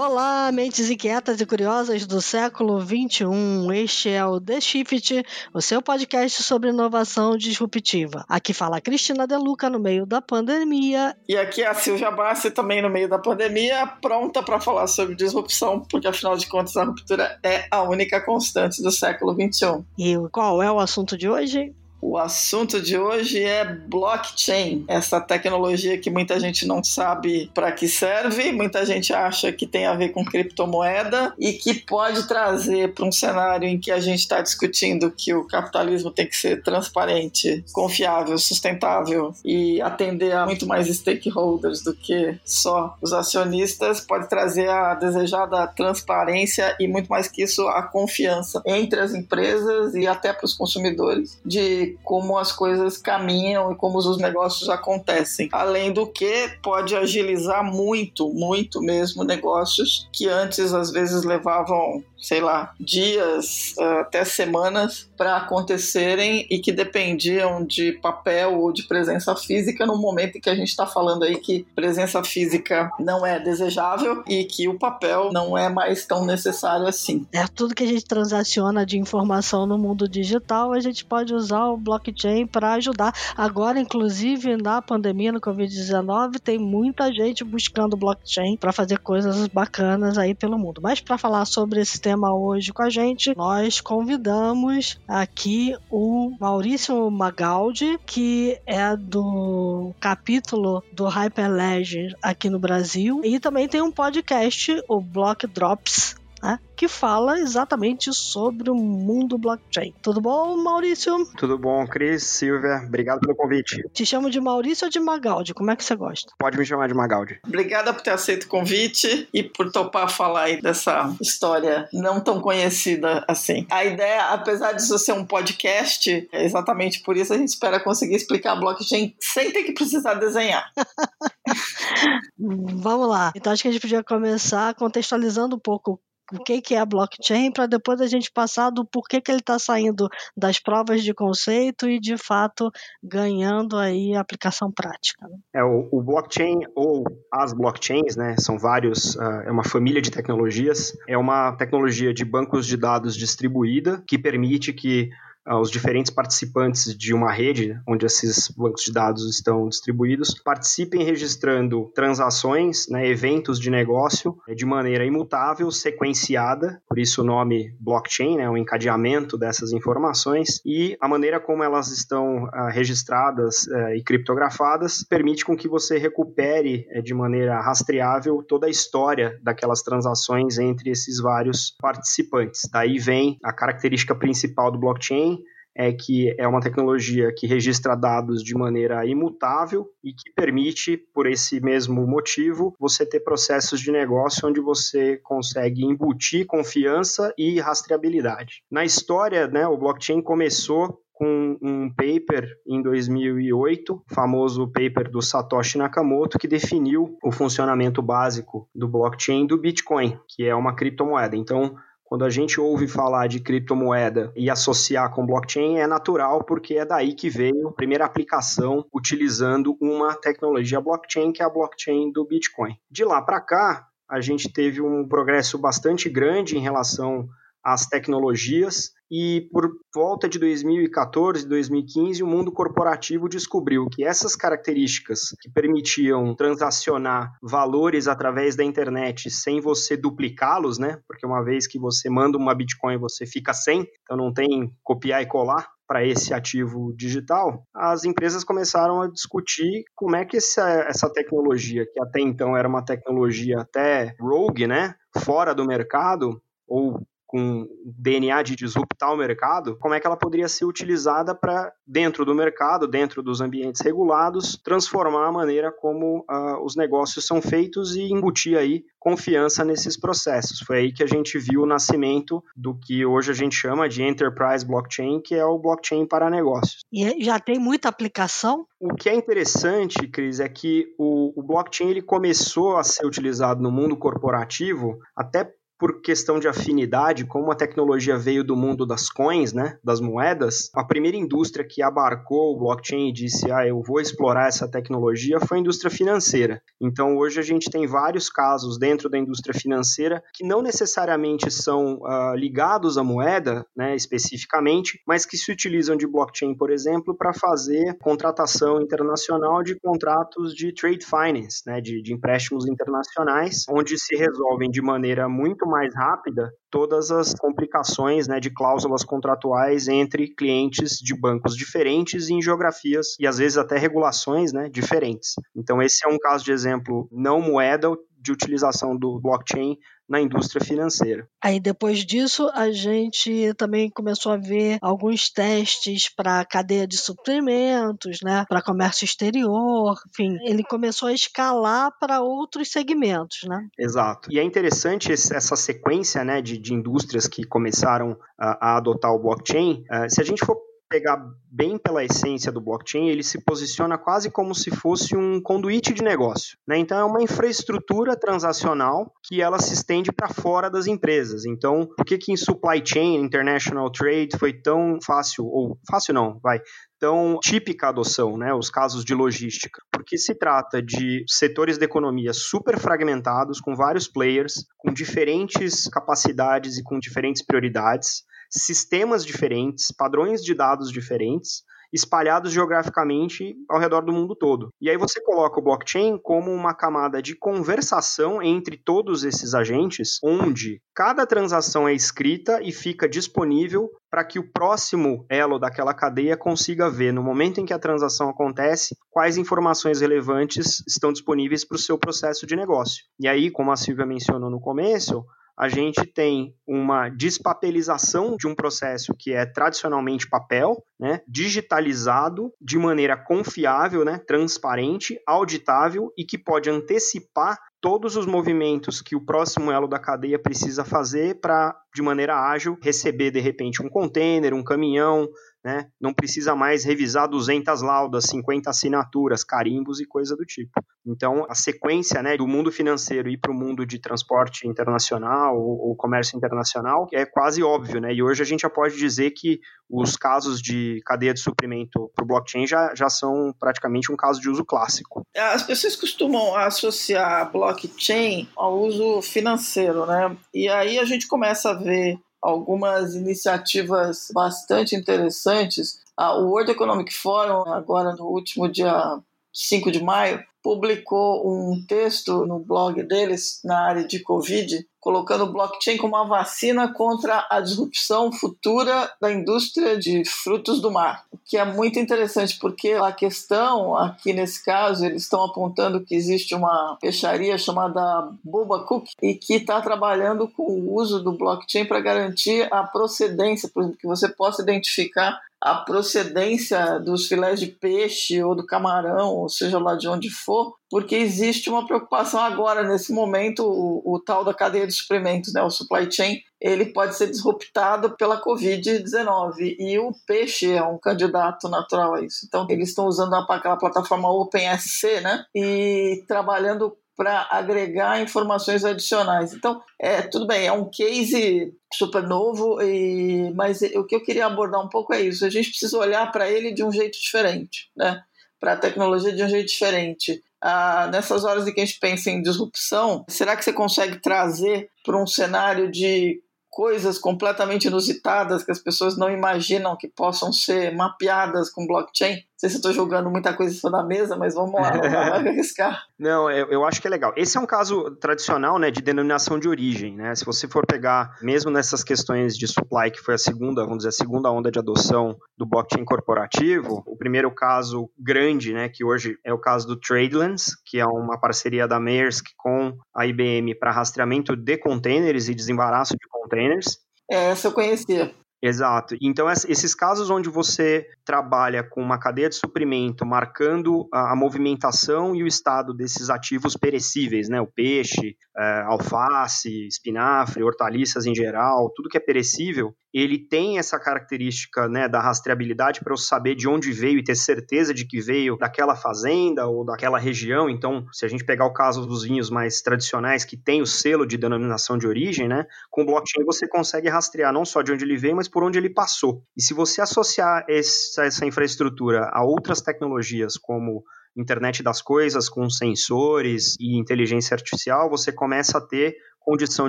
[0.00, 3.72] Olá, mentes inquietas e curiosas do século 21.
[3.72, 8.24] Este é o The Shift, o seu podcast sobre inovação disruptiva.
[8.28, 11.16] Aqui fala a Cristina Deluca no meio da pandemia.
[11.28, 15.16] E aqui é a Silvia Bassi também no meio da pandemia, pronta para falar sobre
[15.16, 19.84] disrupção, porque afinal de contas a ruptura é a única constante do século 21.
[19.98, 21.74] E qual é o assunto de hoje?
[22.00, 27.88] O assunto de hoje é blockchain, essa tecnologia que muita gente não sabe para que
[27.88, 33.04] serve, muita gente acha que tem a ver com criptomoeda e que pode trazer para
[33.04, 37.64] um cenário em que a gente está discutindo que o capitalismo tem que ser transparente,
[37.72, 44.68] confiável, sustentável e atender a muito mais stakeholders do que só os acionistas, pode trazer
[44.68, 50.32] a desejada transparência e muito mais que isso a confiança entre as empresas e até
[50.32, 55.48] para os consumidores de como as coisas caminham e como os negócios acontecem.
[55.52, 62.40] Além do que, pode agilizar muito, muito mesmo negócios que antes às vezes levavam sei
[62.40, 69.34] lá, dias uh, até semanas para acontecerem e que dependiam de papel ou de presença
[69.36, 73.38] física no momento em que a gente está falando aí que presença física não é
[73.38, 77.26] desejável e que o papel não é mais tão necessário assim.
[77.32, 81.66] É tudo que a gente transaciona de informação no mundo digital, a gente pode usar
[81.78, 83.14] blockchain para ajudar.
[83.36, 90.18] Agora, inclusive, na pandemia, no Covid-19, tem muita gente buscando blockchain para fazer coisas bacanas
[90.18, 90.80] aí pelo mundo.
[90.82, 97.10] Mas para falar sobre esse tema hoje com a gente, nós convidamos aqui o Maurício
[97.10, 104.82] Magaldi, que é do capítulo do Hyperledger aqui no Brasil, e também tem um podcast,
[104.88, 106.58] o Block Drops, né?
[106.78, 109.92] que fala exatamente sobre o mundo blockchain.
[110.00, 111.28] Tudo bom, Maurício?
[111.36, 113.82] Tudo bom, Cris, Silvia, obrigado pelo convite.
[113.92, 115.52] Te chamo de Maurício ou de Magaldi?
[115.52, 116.32] Como é que você gosta?
[116.38, 117.40] Pode me chamar de Magaldi.
[117.44, 122.40] Obrigada por ter aceito o convite e por topar falar aí dessa história não tão
[122.40, 123.66] conhecida assim.
[123.68, 128.14] A ideia, apesar disso ser um podcast, é exatamente por isso a gente espera conseguir
[128.14, 130.70] explicar blockchain sem ter que precisar desenhar.
[132.38, 133.32] Vamos lá.
[133.34, 136.00] Então acho que a gente podia começar contextualizando um pouco
[136.32, 139.40] o que, que é a blockchain, para depois a gente passar do porquê que ele
[139.40, 142.70] está saindo das provas de conceito e, de fato,
[143.02, 145.26] ganhando aí aplicação prática.
[145.26, 145.36] Né?
[145.54, 150.10] É, o, o, blockchain ou as blockchains, né, são vários, uh, é uma família de
[150.10, 155.10] tecnologias, é uma tecnologia de bancos de dados distribuída que permite que
[155.46, 161.90] os diferentes participantes de uma rede onde esses bancos de dados estão distribuídos participem registrando
[161.94, 168.36] transações, né, eventos de negócio eh, de maneira imutável, sequenciada, por isso o nome blockchain,
[168.36, 174.02] né, o encadeamento dessas informações e a maneira como elas estão uh, registradas uh, e
[174.02, 180.58] criptografadas permite com que você recupere uh, de maneira rastreável toda a história daquelas transações
[180.58, 182.62] entre esses vários participantes.
[182.70, 185.37] Daí vem a característica principal do blockchain,
[185.78, 191.28] é que é uma tecnologia que registra dados de maneira imutável e que permite, por
[191.28, 198.64] esse mesmo motivo, você ter processos de negócio onde você consegue embutir confiança e rastreabilidade.
[198.68, 205.76] Na história, né, o blockchain começou com um paper em 2008, famoso paper do Satoshi
[205.76, 211.36] Nakamoto, que definiu o funcionamento básico do blockchain do Bitcoin, que é uma criptomoeda.
[211.36, 211.74] Então,
[212.08, 216.86] quando a gente ouve falar de criptomoeda e associar com blockchain, é natural porque é
[216.86, 222.24] daí que veio a primeira aplicação utilizando uma tecnologia blockchain, que é a blockchain do
[222.24, 222.74] Bitcoin.
[222.90, 227.28] De lá para cá, a gente teve um progresso bastante grande em relação
[227.62, 235.34] às tecnologias e por volta de 2014, 2015, o mundo corporativo descobriu que essas características
[235.40, 240.98] que permitiam transacionar valores através da internet sem você duplicá-los, né?
[241.06, 245.22] Porque uma vez que você manda uma Bitcoin, você fica sem, então não tem copiar
[245.22, 250.68] e colar para esse ativo digital, as empresas começaram a discutir como é que essa,
[250.86, 257.00] essa tecnologia, que até então era uma tecnologia até rogue, né, fora do mercado, ou
[257.28, 262.24] com DNA de disruptar o mercado, como é que ela poderia ser utilizada para, dentro
[262.24, 267.94] do mercado, dentro dos ambientes regulados, transformar a maneira como uh, os negócios são feitos
[267.94, 270.60] e embutir aí confiança nesses processos.
[270.60, 274.02] Foi aí que a gente viu o nascimento do que hoje a gente chama de
[274.02, 276.80] Enterprise Blockchain, que é o blockchain para negócios.
[276.90, 278.66] E já tem muita aplicação?
[278.80, 283.62] O que é interessante, Cris, é que o, o blockchain ele começou a ser utilizado
[283.62, 289.08] no mundo corporativo até por questão de afinidade, como a tecnologia veio do mundo das
[289.08, 293.80] coins, né, das moedas, a primeira indústria que abarcou o blockchain e disse, ah, eu
[293.80, 296.60] vou explorar essa tecnologia foi a indústria financeira.
[296.80, 302.00] Então, hoje a gente tem vários casos dentro da indústria financeira que não necessariamente são
[302.00, 307.32] uh, ligados à moeda, né, especificamente, mas que se utilizam de blockchain, por exemplo, para
[307.32, 314.16] fazer contratação internacional de contratos de trade finance, né, de, de empréstimos internacionais, onde se
[314.16, 320.98] resolvem de maneira muito mais rápida todas as complicações né, de cláusulas contratuais entre clientes
[320.98, 325.32] de bancos diferentes em geografias e às vezes até regulações né, diferentes.
[325.56, 327.88] Então, esse é um caso de exemplo não moeda
[328.20, 329.76] de utilização do blockchain
[330.08, 331.28] na indústria financeira.
[331.42, 338.20] Aí depois disso a gente também começou a ver alguns testes para cadeia de suprimentos,
[338.22, 343.68] né, para comércio exterior, enfim, ele começou a escalar para outros segmentos, né?
[343.78, 344.32] Exato.
[344.32, 349.18] E é interessante essa sequência, né, de, de indústrias que começaram a, a adotar o
[349.18, 349.84] blockchain.
[349.90, 350.56] Uh, se a gente for
[350.88, 355.92] pegar bem pela essência do blockchain, ele se posiciona quase como se fosse um conduíte
[355.92, 356.56] de negócio.
[356.66, 356.78] Né?
[356.78, 361.44] Então, é uma infraestrutura transacional que ela se estende para fora das empresas.
[361.44, 366.38] Então, por que, que em supply chain, international trade, foi tão fácil, ou fácil não,
[366.40, 366.60] vai,
[366.98, 372.32] tão típica adoção, né, os casos de logística, porque se trata de setores da economia
[372.32, 380.42] super fragmentados, com vários players, com diferentes capacidades e com diferentes prioridades, sistemas diferentes, padrões
[380.42, 384.68] de dados diferentes, espalhados geograficamente ao redor do mundo todo.
[384.80, 390.18] E aí você coloca o blockchain como uma camada de conversação entre todos esses agentes,
[390.22, 396.36] onde cada transação é escrita e fica disponível para que o próximo elo daquela cadeia
[396.36, 401.76] consiga ver, no momento em que a transação acontece, quais informações relevantes estão disponíveis para
[401.76, 403.04] o seu processo de negócio.
[403.20, 405.24] E aí, como a Silvia mencionou no começo,
[405.58, 412.78] a gente tem uma despapelização de um processo que é tradicionalmente papel, né, digitalizado de
[412.78, 419.72] maneira confiável, né, transparente, auditável e que pode antecipar todos os movimentos que o próximo
[419.72, 424.62] elo da cadeia precisa fazer para, de maneira ágil, receber de repente um container, um
[424.62, 425.28] caminhão,
[425.68, 425.86] né?
[426.00, 430.82] Não precisa mais revisar 200 laudas, 50 assinaturas, carimbos e coisa do tipo.
[431.06, 435.88] Então, a sequência né, do mundo financeiro ir para o mundo de transporte internacional ou,
[435.88, 438.14] ou, comércio internacional é quase óbvio, né?
[438.14, 442.24] E hoje a gente já pode dizer que os casos de cadeia de suprimento para
[442.24, 445.22] o blockchain já, já são praticamente um caso de uso clássico.
[445.36, 450.34] As pessoas costumam associar blockchain ao uso financeiro, né?
[450.54, 456.00] E aí a gente começa a ver algumas iniciativas bastante interessantes.
[456.16, 459.20] O World Economic Forum, agora no último dia
[459.52, 465.52] 5 de maio, publicou um texto no blog deles na área de Covid, colocando o
[465.52, 471.38] blockchain como uma vacina contra a disrupção futura da indústria de frutos do mar, o
[471.46, 476.54] que é muito interessante porque a questão aqui nesse caso eles estão apontando que existe
[476.54, 482.00] uma peixaria chamada Boba Cook e que está trabalhando com o uso do blockchain para
[482.00, 488.42] garantir a procedência, por exemplo, que você possa identificar a procedência dos filés de peixe
[488.42, 493.12] ou do camarão, ou seja lá de onde for, porque existe uma preocupação agora, nesse
[493.12, 497.28] momento, o, o tal da cadeia de suprimentos, né, o supply chain, ele pode ser
[497.28, 502.46] disruptado pela Covid-19 e o peixe é um candidato natural a isso.
[502.46, 509.52] Então, eles estão usando aquela plataforma OpenSC, né, e trabalhando para agregar informações adicionais.
[509.52, 514.46] Então, é, tudo bem, é um case super novo, e, mas o que eu queria
[514.46, 515.44] abordar um pouco é isso.
[515.44, 518.22] A gente precisa olhar para ele de um jeito diferente, né?
[518.60, 520.40] para a tecnologia de um jeito diferente.
[520.60, 524.88] Ah, nessas horas em que a gente pensa em disrupção, será que você consegue trazer
[525.04, 530.94] para um cenário de coisas completamente inusitadas que as pessoas não imaginam que possam ser
[530.94, 532.44] mapeadas com blockchain?
[532.58, 535.04] Sei se estou jogando muita coisa em cima da mesa, mas vamos lá, vamos
[535.48, 536.02] arriscar.
[536.18, 537.32] Não, eu, eu, acho que é legal.
[537.36, 540.34] Esse é um caso tradicional, né, de denominação de origem, né?
[540.34, 544.08] Se você for pegar, mesmo nessas questões de supply, que foi a segunda, vamos dizer,
[544.08, 549.38] a segunda onda de adoção do blockchain corporativo, o primeiro caso grande, né, que hoje
[549.44, 553.92] é o caso do Tradelands, que é uma parceria da Maersk com a IBM para
[553.92, 556.98] rastreamento de containers e desembaraço de containers.
[557.30, 558.34] É, essa eu conhecia.
[558.60, 559.16] Exato.
[559.22, 565.44] Então, esses casos onde você trabalha com uma cadeia de suprimento marcando a, movimentação e
[565.44, 567.60] o estado desses ativos perecíveis, né?
[567.60, 573.98] O peixe, é, alface, espinafre, hortaliças em geral, tudo que é perecível, ele tem essa
[573.98, 578.20] característica né, da rastreabilidade para eu saber de onde veio e ter certeza de que
[578.20, 580.68] veio daquela fazenda ou daquela região.
[580.68, 584.26] Então, se a gente pegar o caso dos vinhos mais tradicionais que tem o selo
[584.26, 588.16] de denominação de origem, né, com blockchain você consegue rastrear não só de onde ele
[588.16, 589.42] veio, mas por onde ele passou.
[589.56, 594.02] E se você associar essa, essa infraestrutura a outras tecnologias como
[594.36, 599.16] internet das coisas com sensores e inteligência artificial, você começa a ter
[599.48, 599.88] condição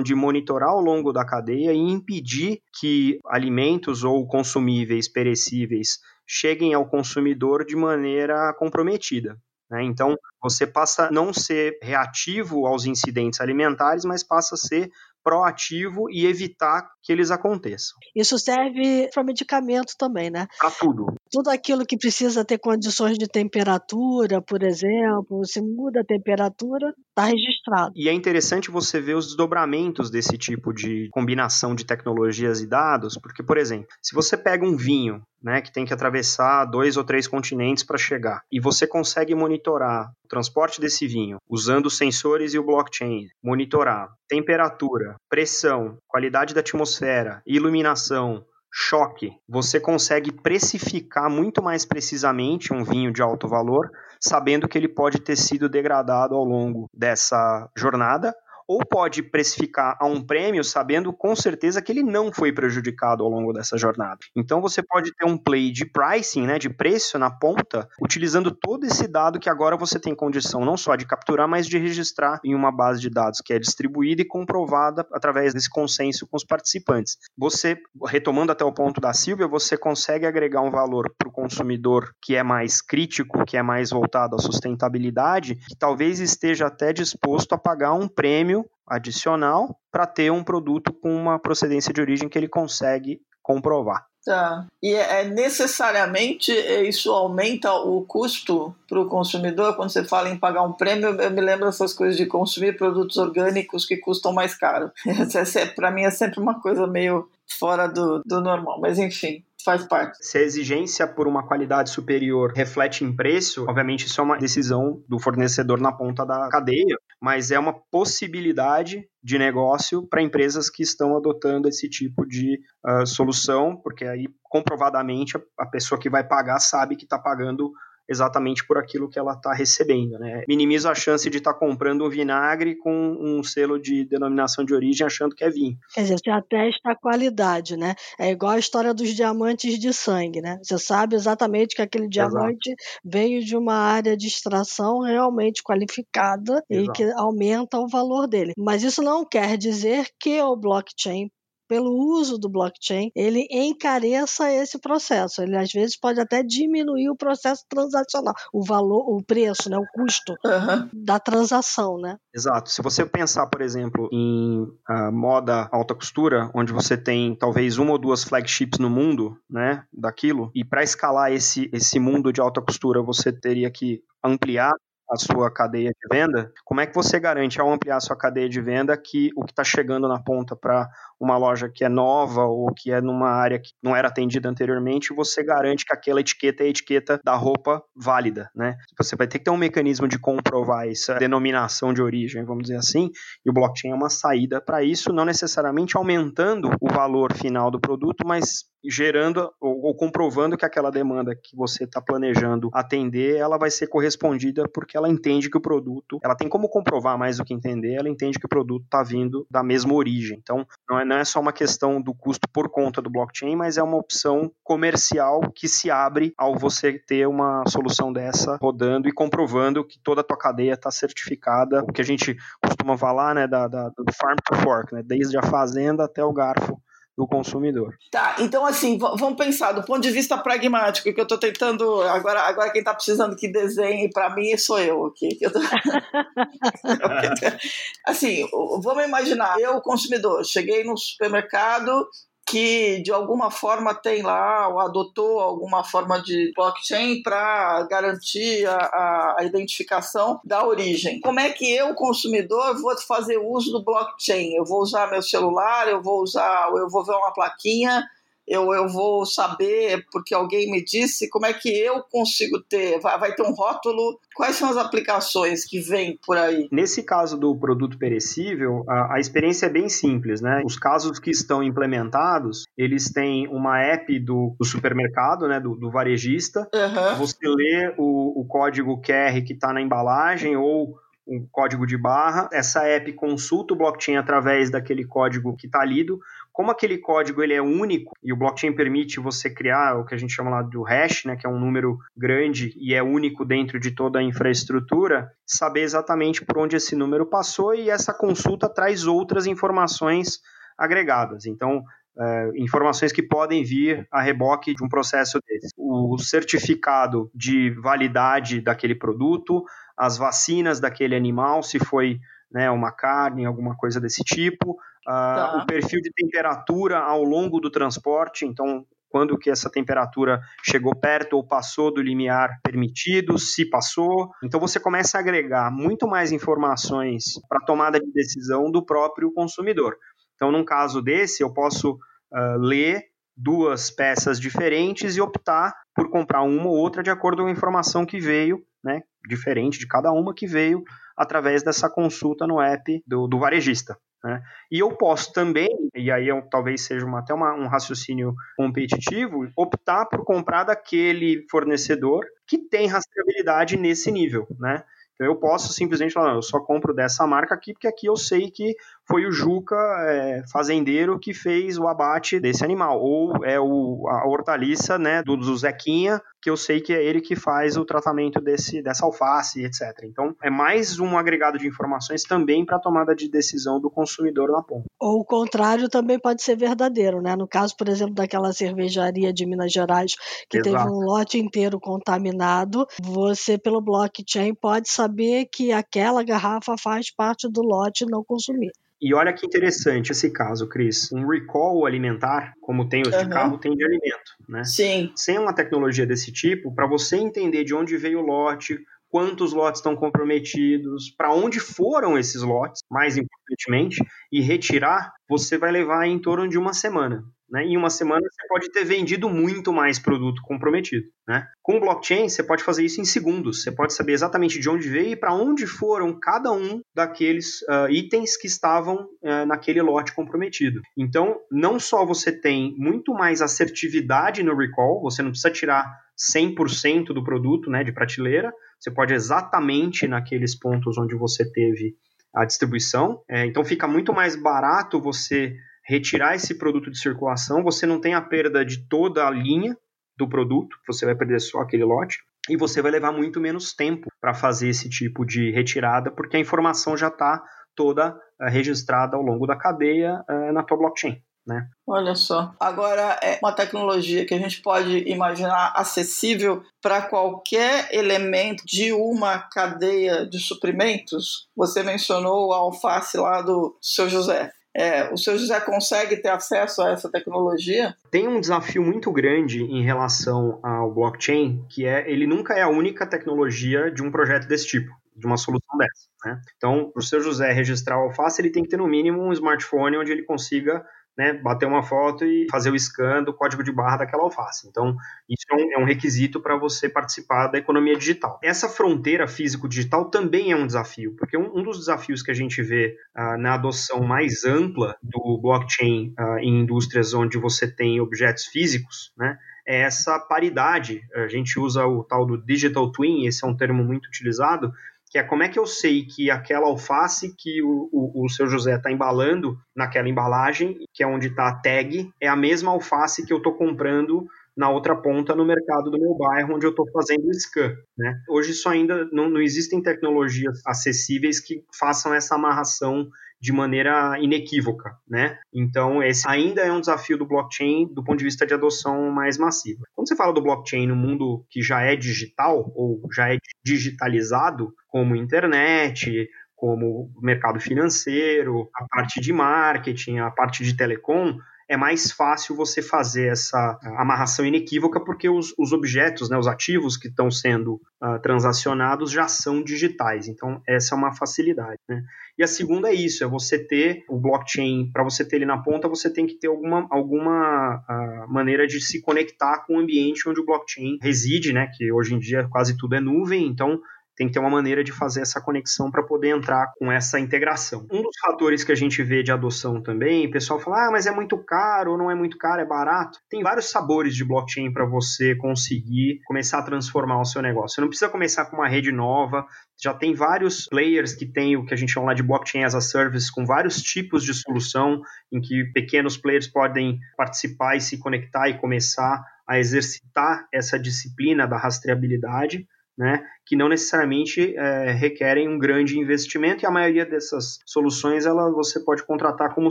[0.00, 6.88] de monitorar ao longo da cadeia e impedir que alimentos ou consumíveis perecíveis cheguem ao
[6.88, 9.36] consumidor de maneira comprometida.
[9.70, 9.84] Né?
[9.84, 14.88] Então, você passa a não ser reativo aos incidentes alimentares, mas passa a ser
[15.22, 17.98] proativo e evitar que eles aconteçam.
[18.16, 20.46] Isso serve para medicamento também, né?
[20.58, 21.14] Para tudo.
[21.30, 27.24] Tudo aquilo que precisa ter condições de temperatura, por exemplo, se muda a temperatura, está
[27.24, 27.92] registrado.
[27.94, 33.18] E é interessante você ver os desdobramentos desse tipo de combinação de tecnologias e dados,
[33.20, 37.04] porque, por exemplo, se você pega um vinho né, que tem que atravessar dois ou
[37.04, 38.42] três continentes para chegar.
[38.52, 44.10] E você consegue monitorar o transporte desse vinho usando os sensores e o blockchain, monitorar
[44.28, 49.32] temperatura, pressão, qualidade da atmosfera, iluminação, choque.
[49.48, 55.18] Você consegue precificar muito mais precisamente um vinho de alto valor, sabendo que ele pode
[55.20, 58.34] ter sido degradado ao longo dessa jornada
[58.70, 63.28] ou pode precificar a um prêmio sabendo com certeza que ele não foi prejudicado ao
[63.28, 64.18] longo dessa jornada.
[64.36, 68.84] Então você pode ter um play de pricing, né, de preço na ponta, utilizando todo
[68.86, 72.54] esse dado que agora você tem condição não só de capturar, mas de registrar em
[72.54, 77.16] uma base de dados que é distribuída e comprovada através desse consenso com os participantes.
[77.36, 82.14] Você, retomando até o ponto da Silvia, você consegue agregar um valor para o consumidor
[82.22, 87.52] que é mais crítico, que é mais voltado à sustentabilidade, que talvez esteja até disposto
[87.52, 88.59] a pagar um prêmio
[88.90, 94.04] adicional para ter um produto com uma procedência de origem que ele consegue comprovar.
[94.24, 94.66] Tá.
[94.82, 99.76] E é, é necessariamente é, isso aumenta o custo para o consumidor?
[99.76, 103.16] Quando você fala em pagar um prêmio, eu me lembro dessas coisas de consumir produtos
[103.16, 104.90] orgânicos que custam mais caro.
[105.74, 110.18] para mim é sempre uma coisa meio fora do, do normal, mas enfim faz parte.
[110.20, 115.02] Se a exigência por uma qualidade superior reflete em preço, obviamente isso é uma decisão
[115.08, 120.82] do fornecedor na ponta da cadeia, mas é uma possibilidade de negócio para empresas que
[120.82, 126.26] estão adotando esse tipo de uh, solução, porque aí comprovadamente a, a pessoa que vai
[126.26, 127.70] pagar sabe que está pagando
[128.10, 130.18] exatamente por aquilo que ela está recebendo.
[130.18, 130.42] Né?
[130.48, 134.74] Minimiza a chance de estar tá comprando um vinagre com um selo de denominação de
[134.74, 135.78] origem achando que é vinho.
[135.94, 137.94] Quer dizer, você atesta a qualidade, né?
[138.18, 140.58] É igual a história dos diamantes de sangue, né?
[140.62, 143.00] Você sabe exatamente que aquele diamante Exato.
[143.04, 146.90] veio de uma área de extração realmente qualificada Exato.
[146.90, 148.52] e que aumenta o valor dele.
[148.58, 151.30] Mas isso não quer dizer que o blockchain
[151.70, 155.40] pelo uso do blockchain, ele encareça esse processo.
[155.40, 159.86] Ele às vezes pode até diminuir o processo transacional, o valor, o preço, né, o
[159.94, 160.90] custo uhum.
[160.92, 162.16] da transação, né?
[162.34, 162.70] Exato.
[162.70, 167.92] Se você pensar, por exemplo, em uh, moda alta costura, onde você tem talvez uma
[167.92, 172.60] ou duas flagships no mundo, né, daquilo, e para escalar esse esse mundo de alta
[172.60, 174.72] costura, você teria que ampliar
[175.10, 178.48] a sua cadeia de venda, como é que você garante, ao ampliar a sua cadeia
[178.48, 180.88] de venda, que o que está chegando na ponta para
[181.18, 185.12] uma loja que é nova ou que é numa área que não era atendida anteriormente,
[185.12, 188.76] você garante que aquela etiqueta é a etiqueta da roupa válida, né?
[188.96, 192.76] Você vai ter que ter um mecanismo de comprovar essa denominação de origem, vamos dizer
[192.76, 193.10] assim,
[193.44, 197.80] e o blockchain é uma saída para isso, não necessariamente aumentando o valor final do
[197.80, 203.58] produto, mas gerando ou, ou, comprovando que aquela demanda que você está planejando atender, ela
[203.58, 207.44] vai ser correspondida porque ela entende que o produto, ela tem como comprovar mais do
[207.44, 210.38] que entender, ela entende que o produto está vindo da mesma origem.
[210.42, 213.76] Então, não é, não é só uma questão do custo por conta do blockchain, mas
[213.76, 219.12] é uma opção comercial que se abre ao você ter uma solução dessa rodando e
[219.12, 223.46] comprovando que toda a tua cadeia está certificada, o que a gente costuma falar, né,
[223.46, 226.80] da, da, do farm to fork, né, desde a fazenda até o garfo
[227.20, 227.94] do consumidor.
[228.10, 232.00] Tá, então assim, vamos pensar do ponto de vista pragmático, que eu estou tentando.
[232.02, 235.38] Agora, agora quem está precisando que desenhe para mim sou eu aqui.
[235.38, 235.60] Tô...
[238.06, 238.48] assim,
[238.82, 242.08] vamos imaginar, eu, consumidor, cheguei no supermercado
[242.50, 249.36] que de alguma forma tem lá, ou adotou alguma forma de blockchain para garantir a,
[249.38, 251.20] a, identificação da origem.
[251.20, 254.56] Como é que eu, consumidor, vou fazer uso do blockchain?
[254.56, 258.04] Eu vou usar meu celular, eu vou usar, eu vou ver uma plaquinha
[258.50, 262.98] Eu, eu vou saber porque alguém me disse como é que eu consigo ter.
[262.98, 264.18] Vai, vai ter um rótulo.
[264.34, 266.68] Quais são as aplicações que vêm por aí?
[266.72, 270.62] Nesse caso do produto perecível, a, a experiência é bem simples, né?
[270.64, 275.60] Os casos que estão implementados, eles têm uma app do, do supermercado, né?
[275.60, 276.68] Do, do varejista.
[276.74, 277.18] Uhum.
[277.18, 280.98] Você lê o, o código QR que está na embalagem ou
[281.30, 282.48] um código de barra.
[282.52, 286.18] Essa app consulta o blockchain através daquele código que está lido.
[286.60, 290.18] Como aquele código ele é único e o blockchain permite você criar o que a
[290.18, 293.80] gente chama lá do hash, né, que é um número grande e é único dentro
[293.80, 299.06] de toda a infraestrutura, saber exatamente por onde esse número passou e essa consulta traz
[299.06, 300.38] outras informações
[300.76, 301.46] agregadas.
[301.46, 301.82] Então,
[302.18, 305.72] é, informações que podem vir a reboque de um processo desse.
[305.78, 309.64] O certificado de validade daquele produto,
[309.96, 312.20] as vacinas daquele animal, se foi
[312.52, 315.60] né, uma carne, alguma coisa desse tipo, uh, tá.
[315.62, 321.34] o perfil de temperatura ao longo do transporte, então quando que essa temperatura chegou perto
[321.34, 324.30] ou passou do limiar permitido, se passou.
[324.42, 329.32] Então você começa a agregar muito mais informações para a tomada de decisão do próprio
[329.32, 329.96] consumidor.
[330.36, 333.02] Então, num caso desse, eu posso uh, ler
[333.36, 338.06] duas peças diferentes e optar por comprar uma ou outra de acordo com a informação
[338.06, 340.82] que veio né, diferente de cada uma que veio
[341.16, 343.96] através dessa consulta no app do, do varejista.
[344.22, 344.42] Né?
[344.70, 349.48] E eu posso também, e aí eu, talvez seja uma, até uma, um raciocínio competitivo,
[349.56, 354.46] optar por comprar daquele fornecedor que tem rastreabilidade nesse nível.
[354.58, 354.82] Né?
[355.14, 358.50] Então eu posso simplesmente falar, eu só compro dessa marca aqui, porque aqui eu sei
[358.50, 358.74] que
[359.10, 359.76] foi o Juca
[360.06, 363.00] é, fazendeiro que fez o abate desse animal.
[363.00, 367.20] Ou é o, a hortaliça né, do, do Zequinha, que eu sei que é ele
[367.20, 370.04] que faz o tratamento desse, dessa alface, etc.
[370.04, 374.52] Então, é mais um agregado de informações também para a tomada de decisão do consumidor
[374.52, 374.86] na ponta.
[374.98, 377.34] Ou o contrário também pode ser verdadeiro, né?
[377.34, 380.14] No caso, por exemplo, daquela cervejaria de Minas Gerais
[380.48, 380.76] que Exato.
[380.76, 387.48] teve um lote inteiro contaminado, você, pelo blockchain, pode saber que aquela garrafa faz parte
[387.50, 388.70] do lote não consumir.
[389.00, 391.10] E olha que interessante esse caso, Cris.
[391.10, 393.22] Um recall alimentar, como tem os uhum.
[393.22, 394.62] de carro, tem de alimento, né?
[394.64, 395.12] Sim.
[395.16, 398.78] Sem uma tecnologia desse tipo, para você entender de onde veio o lote,
[399.08, 405.72] quantos lotes estão comprometidos, para onde foram esses lotes, mais importantemente, e retirar, você vai
[405.72, 407.24] levar em torno de uma semana.
[407.50, 407.64] Né?
[407.64, 411.06] Em uma semana você pode ter vendido muito mais produto comprometido.
[411.26, 411.46] Né?
[411.62, 413.62] Com blockchain, você pode fazer isso em segundos.
[413.62, 417.90] Você pode saber exatamente de onde veio e para onde foram cada um daqueles uh,
[417.90, 420.80] itens que estavam uh, naquele lote comprometido.
[420.96, 425.86] Então, não só você tem muito mais assertividade no recall, você não precisa tirar
[426.34, 431.96] 100% do produto né, de prateleira, você pode exatamente naqueles pontos onde você teve
[432.34, 433.22] a distribuição.
[433.28, 435.56] É, então, fica muito mais barato você
[435.90, 439.76] retirar esse produto de circulação, você não tem a perda de toda a linha
[440.16, 444.08] do produto, você vai perder só aquele lote, e você vai levar muito menos tempo
[444.20, 447.42] para fazer esse tipo de retirada, porque a informação já está
[447.74, 451.20] toda uh, registrada ao longo da cadeia uh, na tua blockchain.
[451.44, 451.66] Né?
[451.88, 452.54] Olha só.
[452.60, 459.38] Agora, é uma tecnologia que a gente pode imaginar acessível para qualquer elemento de uma
[459.38, 461.48] cadeia de suprimentos.
[461.56, 464.52] Você mencionou a alface lá do seu José.
[464.74, 467.94] É, o seu José consegue ter acesso a essa tecnologia?
[468.10, 472.68] Tem um desafio muito grande em relação ao blockchain, que é ele nunca é a
[472.68, 476.08] única tecnologia de um projeto desse tipo, de uma solução dessa.
[476.24, 476.40] Né?
[476.56, 479.32] Então, para o seu José registrar o Alface, ele tem que ter no mínimo um
[479.32, 480.84] smartphone onde ele consiga
[481.16, 484.68] né, bater uma foto e fazer o scan do código de barra daquela alface.
[484.68, 484.96] Então,
[485.28, 488.38] isso é um, é um requisito para você participar da economia digital.
[488.42, 492.62] Essa fronteira físico-digital também é um desafio, porque um, um dos desafios que a gente
[492.62, 498.46] vê uh, na adoção mais ampla do blockchain uh, em indústrias onde você tem objetos
[498.46, 501.02] físicos, né, é essa paridade.
[501.14, 504.72] A gente usa o tal do digital twin, esse é um termo muito utilizado,
[505.10, 508.46] que é como é que eu sei que aquela alface que o, o, o seu
[508.46, 513.26] José está embalando naquela embalagem, que é onde está a tag, é a mesma alface
[513.26, 514.24] que eu estou comprando
[514.56, 517.74] na outra ponta no mercado do meu bairro, onde eu estou fazendo o scan.
[517.98, 518.20] Né?
[518.28, 523.08] Hoje isso ainda não, não existem tecnologias acessíveis que façam essa amarração
[523.40, 525.38] de maneira inequívoca, né?
[525.52, 529.38] Então, esse ainda é um desafio do blockchain do ponto de vista de adoção mais
[529.38, 529.82] massiva.
[529.94, 534.74] Quando você fala do blockchain no mundo que já é digital ou já é digitalizado,
[534.88, 541.38] como internet, como mercado financeiro, a parte de marketing, a parte de telecom,
[541.70, 546.96] é mais fácil você fazer essa amarração inequívoca porque os, os objetos, né, os ativos
[546.96, 550.26] que estão sendo uh, transacionados já são digitais.
[550.26, 551.78] Então, essa é uma facilidade.
[551.88, 552.02] Né?
[552.36, 555.62] E a segunda é isso, é você ter o blockchain, para você ter ele na
[555.62, 560.28] ponta, você tem que ter alguma, alguma uh, maneira de se conectar com o ambiente
[560.28, 561.70] onde o blockchain reside, né?
[561.72, 563.80] que hoje em dia quase tudo é nuvem, então
[564.20, 567.86] tem que ter uma maneira de fazer essa conexão para poder entrar com essa integração.
[567.90, 571.06] Um dos fatores que a gente vê de adoção também, o pessoal fala, ah, mas
[571.06, 573.18] é muito caro ou não é muito caro, é barato.
[573.30, 577.76] Tem vários sabores de blockchain para você conseguir começar a transformar o seu negócio.
[577.76, 579.46] Você não precisa começar com uma rede nova,
[579.82, 582.74] já tem vários players que tem o que a gente chama lá de blockchain as
[582.74, 585.00] a service, com vários tipos de solução
[585.32, 591.46] em que pequenos players podem participar e se conectar e começar a exercitar essa disciplina
[591.46, 592.66] da rastreabilidade
[593.00, 598.50] né, que não necessariamente é, requerem um grande investimento e a maioria dessas soluções ela
[598.50, 599.70] você pode contratar como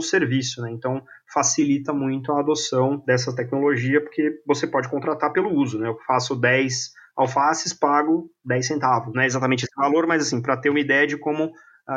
[0.00, 1.00] serviço, né, então
[1.32, 6.34] facilita muito a adoção dessa tecnologia porque você pode contratar pelo uso, né, eu faço
[6.34, 10.80] 10 alfaces, pago 10 centavos, não é exatamente esse valor, mas assim, para ter uma
[10.80, 11.52] ideia de como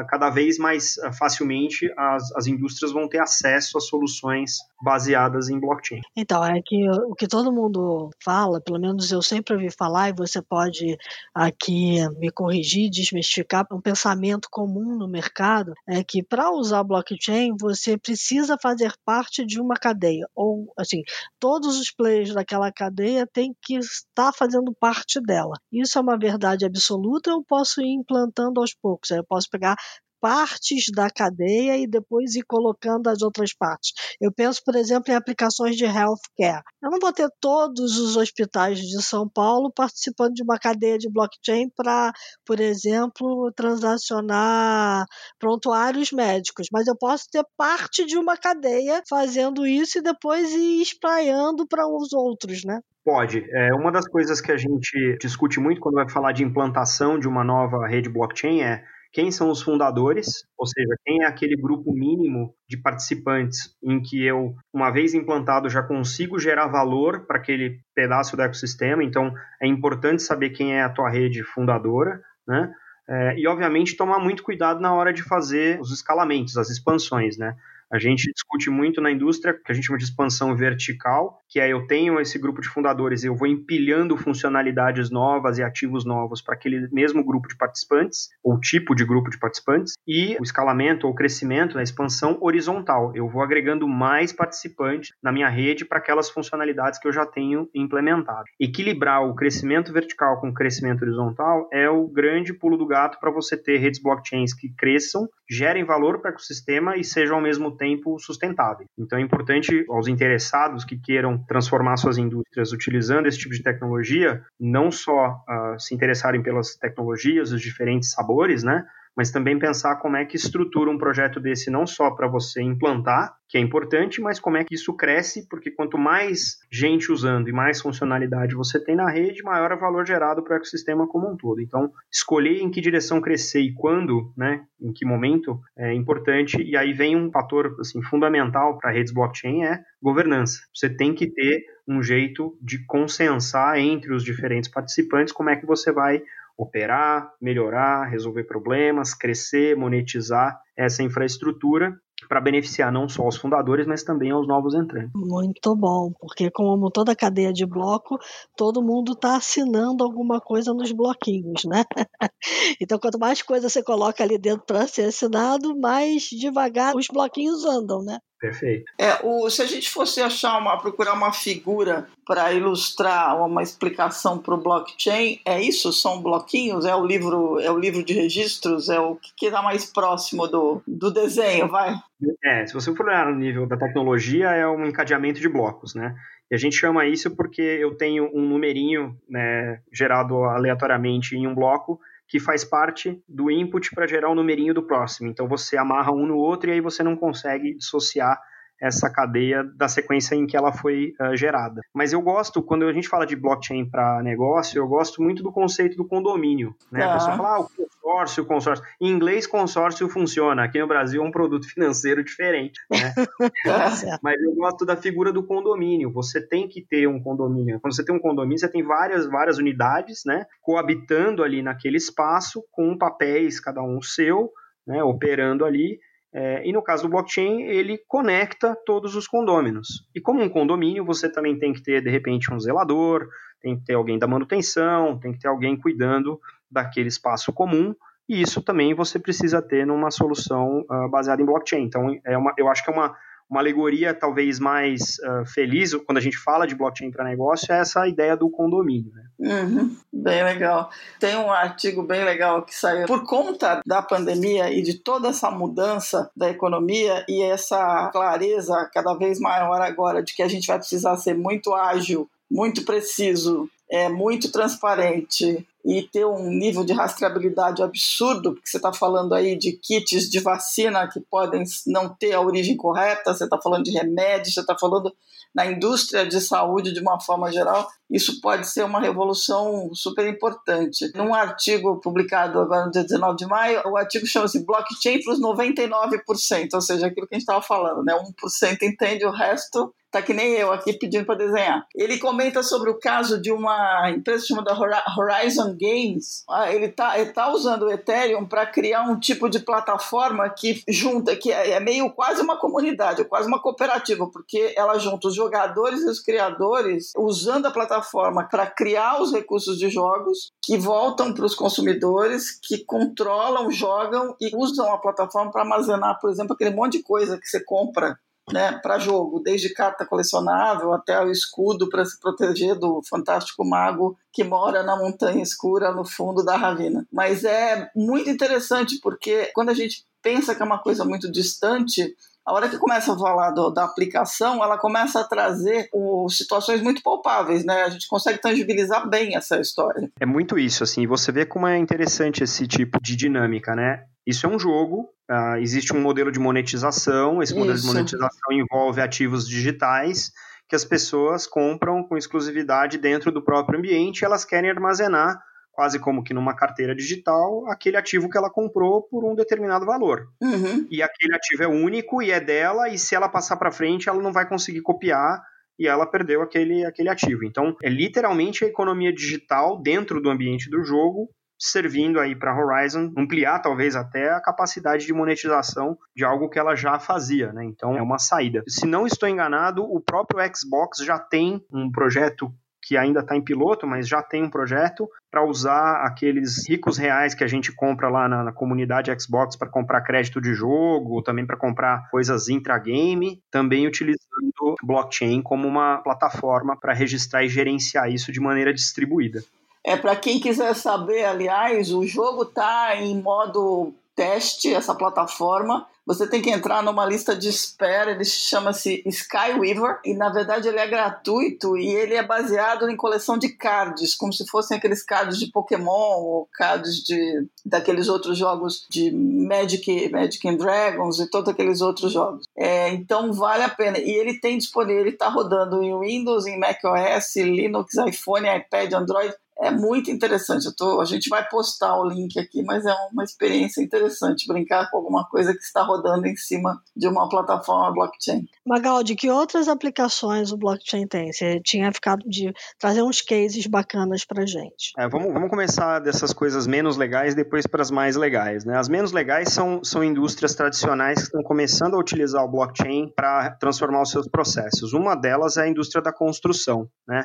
[0.09, 5.59] cada vez mais ah, facilmente as, as indústrias vão ter acesso a soluções baseadas em
[5.59, 6.01] blockchain.
[6.15, 10.13] Então, é que o que todo mundo fala, pelo menos eu sempre ouvi falar, e
[10.13, 10.97] você pode
[11.33, 17.97] aqui me corrigir, desmistificar, um pensamento comum no mercado é que para usar blockchain você
[17.97, 21.01] precisa fazer parte de uma cadeia, ou assim,
[21.39, 25.55] todos os players daquela cadeia têm que estar fazendo parte dela.
[25.71, 29.75] Isso é uma verdade absoluta, eu posso ir implantando aos poucos, eu posso pegar
[30.23, 33.91] partes da cadeia e depois ir colocando as outras partes.
[34.21, 36.63] Eu penso, por exemplo, em aplicações de healthcare.
[36.81, 41.11] Eu não vou ter todos os hospitais de São Paulo participando de uma cadeia de
[41.11, 42.13] blockchain para,
[42.45, 45.05] por exemplo, transacionar
[45.37, 50.81] prontuários médicos, mas eu posso ter parte de uma cadeia fazendo isso e depois ir
[50.81, 52.79] espraiando para os outros, né?
[53.03, 53.45] Pode.
[53.51, 57.27] É, uma das coisas que a gente discute muito quando vai falar de implantação de
[57.27, 61.93] uma nova rede blockchain é quem são os fundadores, ou seja, quem é aquele grupo
[61.93, 67.79] mínimo de participantes em que eu, uma vez implantado, já consigo gerar valor para aquele
[67.93, 69.03] pedaço do ecossistema.
[69.03, 72.73] Então, é importante saber quem é a tua rede fundadora, né?
[73.07, 77.55] É, e, obviamente, tomar muito cuidado na hora de fazer os escalamentos, as expansões, né?
[77.93, 81.71] A gente discute muito na indústria, que a gente chama de expansão vertical, que é
[81.71, 86.55] eu tenho esse grupo de fundadores, eu vou empilhando funcionalidades novas e ativos novos para
[86.55, 91.13] aquele mesmo grupo de participantes, ou tipo de grupo de participantes, e o escalamento ou
[91.13, 93.11] crescimento, a né, expansão horizontal.
[93.13, 97.69] Eu vou agregando mais participantes na minha rede para aquelas funcionalidades que eu já tenho
[97.75, 98.45] implementado.
[98.59, 103.29] Equilibrar o crescimento vertical com o crescimento horizontal é o grande pulo do gato para
[103.29, 107.69] você ter redes blockchains que cresçam, gerem valor para o ecossistema e sejam ao mesmo
[107.69, 108.85] tempo tempo sustentável.
[108.97, 114.41] Então é importante aos interessados que queiram transformar suas indústrias utilizando esse tipo de tecnologia,
[114.57, 118.85] não só uh, se interessarem pelas tecnologias, os diferentes sabores, né?
[119.15, 123.35] Mas também pensar como é que estrutura um projeto desse não só para você implantar,
[123.47, 127.51] que é importante, mas como é que isso cresce, porque quanto mais gente usando e
[127.51, 131.31] mais funcionalidade você tem na rede, maior é o valor gerado para o ecossistema como
[131.31, 131.61] um todo.
[131.61, 136.75] Então, escolher em que direção crescer e quando, né, em que momento é importante, e
[136.75, 140.59] aí vem um fator assim, fundamental para redes blockchain é governança.
[140.73, 145.65] Você tem que ter um jeito de consensar entre os diferentes participantes como é que
[145.65, 146.23] você vai
[146.57, 151.93] operar, melhorar, resolver problemas, crescer, monetizar essa infraestrutura
[152.27, 155.11] para beneficiar não só os fundadores, mas também aos novos entrantes.
[155.13, 158.17] Muito bom, porque como toda cadeia de bloco,
[158.55, 161.83] todo mundo está assinando alguma coisa nos bloquinhos, né?
[162.79, 167.65] então, quanto mais coisa você coloca ali dentro para ser assinado, mais devagar os bloquinhos
[167.65, 168.19] andam, né?
[168.43, 168.91] Perfeito.
[168.99, 174.37] É, o, se a gente fosse achar uma, procurar uma figura para ilustrar uma explicação
[174.37, 175.93] para o blockchain, é isso?
[175.93, 176.83] São bloquinhos?
[176.83, 178.89] É o livro, é o livro de registros?
[178.89, 181.95] É o que está mais próximo do, do desenho, vai?
[182.43, 186.13] É, se você for olhar no nível da tecnologia, é um encadeamento de blocos, né?
[186.51, 191.55] E a gente chama isso porque eu tenho um numerinho né, gerado aleatoriamente em um
[191.55, 191.97] bloco
[192.33, 195.29] que faz parte do input para gerar o numerinho do próximo.
[195.29, 198.41] Então você amarra um no outro e aí você não consegue dissociar
[198.83, 201.79] essa cadeia da sequência em que ela foi uh, gerada.
[201.93, 205.53] Mas eu gosto, quando a gente fala de blockchain para negócio, eu gosto muito do
[205.53, 206.75] conceito do condomínio.
[206.91, 206.99] Né?
[206.99, 207.11] Tá.
[207.11, 208.85] A pessoa fala, ah, o consórcio, o consórcio.
[208.99, 210.65] Em inglês, consórcio funciona.
[210.65, 212.77] Aqui no Brasil é um produto financeiro diferente.
[212.91, 213.13] Né?
[213.63, 216.11] Tá Mas eu gosto da figura do condomínio.
[216.11, 217.79] Você tem que ter um condomínio.
[217.79, 220.45] Quando você tem um condomínio, você tem várias, várias unidades, né?
[220.61, 224.51] Coabitando ali naquele espaço, com papéis, cada um seu,
[224.85, 225.01] né?
[225.03, 225.99] Operando ali
[226.33, 230.07] É, e no caso do blockchain, ele conecta todos os condôminos.
[230.15, 233.29] E como um condomínio, você também tem que ter, de repente, um zelador,
[233.61, 237.95] tem que ter alguém da manutenção, tem que ter alguém cuidando daquele espaço comum.
[238.27, 241.83] E isso também você precisa ter numa solução uh, baseada em blockchain.
[241.83, 243.15] Então, é uma, eu acho que é uma,
[243.53, 247.77] uma alegoria talvez mais uh, feliz quando a gente fala de blockchain para negócio é
[247.77, 249.11] essa ideia do condomínio.
[249.13, 249.23] Né?
[249.39, 250.89] Uhum, bem legal.
[251.19, 255.51] Tem um artigo bem legal que saiu por conta da pandemia e de toda essa
[255.51, 260.79] mudança da economia e essa clareza cada vez maior agora de que a gente vai
[260.79, 267.83] precisar ser muito ágil, muito preciso, é muito transparente e ter um nível de rastreabilidade
[267.83, 272.41] absurdo, porque você está falando aí de kits de vacina que podem não ter a
[272.41, 275.13] origem correta, você está falando de remédios, você está falando
[275.53, 281.11] na indústria de saúde de uma forma geral, isso pode ser uma revolução super importante.
[281.15, 285.39] Num artigo publicado agora no dia 19 de maio, o artigo chama-se Blockchain para os
[285.39, 288.13] 99%, ou seja, aquilo que a gente estava falando, né?
[288.13, 291.85] 1% entende, o resto tá que nem eu aqui pedindo para desenhar.
[291.95, 294.77] Ele comenta sobre o caso de uma empresa chamada
[295.17, 296.43] Horizon Games.
[296.47, 300.83] Ah, ele tá, ele tá usando o Ethereum para criar um tipo de plataforma que
[300.87, 305.35] junta, que é, é meio quase uma comunidade, quase uma cooperativa, porque ela junta os
[305.35, 311.33] jogadores e os criadores usando a plataforma para criar os recursos de jogos que voltam
[311.33, 316.75] para os consumidores, que controlam, jogam e usam a plataforma para armazenar, por exemplo, aquele
[316.75, 318.15] monte de coisa que você compra
[318.51, 324.17] né, para jogo, desde carta colecionável até o escudo para se proteger do fantástico mago
[324.31, 327.07] que mora na montanha escura no fundo da ravina.
[327.11, 332.15] Mas é muito interessante porque quando a gente pensa que é uma coisa muito distante,
[332.45, 336.81] a hora que começa a falar do, da aplicação, ela começa a trazer o, situações
[336.81, 337.83] muito palpáveis, né?
[337.83, 340.11] A gente consegue tangibilizar bem essa história.
[340.19, 341.07] É muito isso, assim.
[341.07, 344.03] Você vê como é interessante esse tipo de dinâmica, né?
[344.25, 347.87] Isso é um jogo, uh, existe um modelo de monetização, esse modelo Isso.
[347.87, 350.31] de monetização envolve ativos digitais
[350.67, 355.37] que as pessoas compram com exclusividade dentro do próprio ambiente e elas querem armazenar,
[355.73, 360.27] quase como que numa carteira digital, aquele ativo que ela comprou por um determinado valor.
[360.41, 360.87] Uhum.
[360.89, 364.21] E aquele ativo é único e é dela, e se ela passar para frente, ela
[364.21, 365.41] não vai conseguir copiar
[365.77, 367.43] e ela perdeu aquele, aquele ativo.
[367.43, 373.13] Então, é literalmente a economia digital dentro do ambiente do jogo servindo aí para Horizon
[373.17, 377.63] ampliar talvez até a capacidade de monetização de algo que ela já fazia, né?
[377.63, 378.63] Então é uma saída.
[378.67, 382.53] Se não estou enganado, o próprio Xbox já tem um projeto
[382.83, 387.33] que ainda está em piloto, mas já tem um projeto para usar aqueles ricos reais
[387.33, 391.45] que a gente compra lá na, na comunidade Xbox para comprar crédito de jogo, também
[391.45, 398.31] para comprar coisas intra-game, também utilizando blockchain como uma plataforma para registrar e gerenciar isso
[398.31, 399.41] de maneira distribuída.
[399.85, 405.87] É para quem quiser saber, aliás, o jogo está em modo teste, essa plataforma.
[406.05, 410.77] Você tem que entrar numa lista de espera, ele chama-se Skyweaver, e na verdade ele
[410.77, 415.39] é gratuito e ele é baseado em coleção de cards, como se fossem aqueles cards
[415.39, 421.47] de Pokémon ou cards de daqueles outros jogos de Magic, Magic and Dragons e todos
[421.47, 422.43] aqueles outros jogos.
[422.57, 423.97] É, então vale a pena.
[423.97, 429.33] E ele tem disponível, ele está rodando em Windows, em macOS, Linux, iPhone, iPad, Android
[429.59, 430.73] é muito interessante.
[430.75, 434.97] Tô, a gente vai postar o link aqui, mas é uma experiência interessante brincar com
[434.97, 438.45] alguma coisa que está rodando em cima de uma plataforma blockchain.
[438.65, 441.31] Magaldi, que outras aplicações o blockchain tem?
[441.31, 444.91] Você tinha ficado de trazer uns cases bacanas para gente.
[444.97, 448.65] É, vamos, vamos começar dessas coisas menos legais, depois para as mais legais.
[448.65, 448.77] Né?
[448.77, 453.51] As menos legais são, são indústrias tradicionais que estão começando a utilizar o blockchain para
[453.51, 454.93] transformar os seus processos.
[454.93, 456.89] Uma delas é a indústria da construção.
[457.07, 457.23] Né?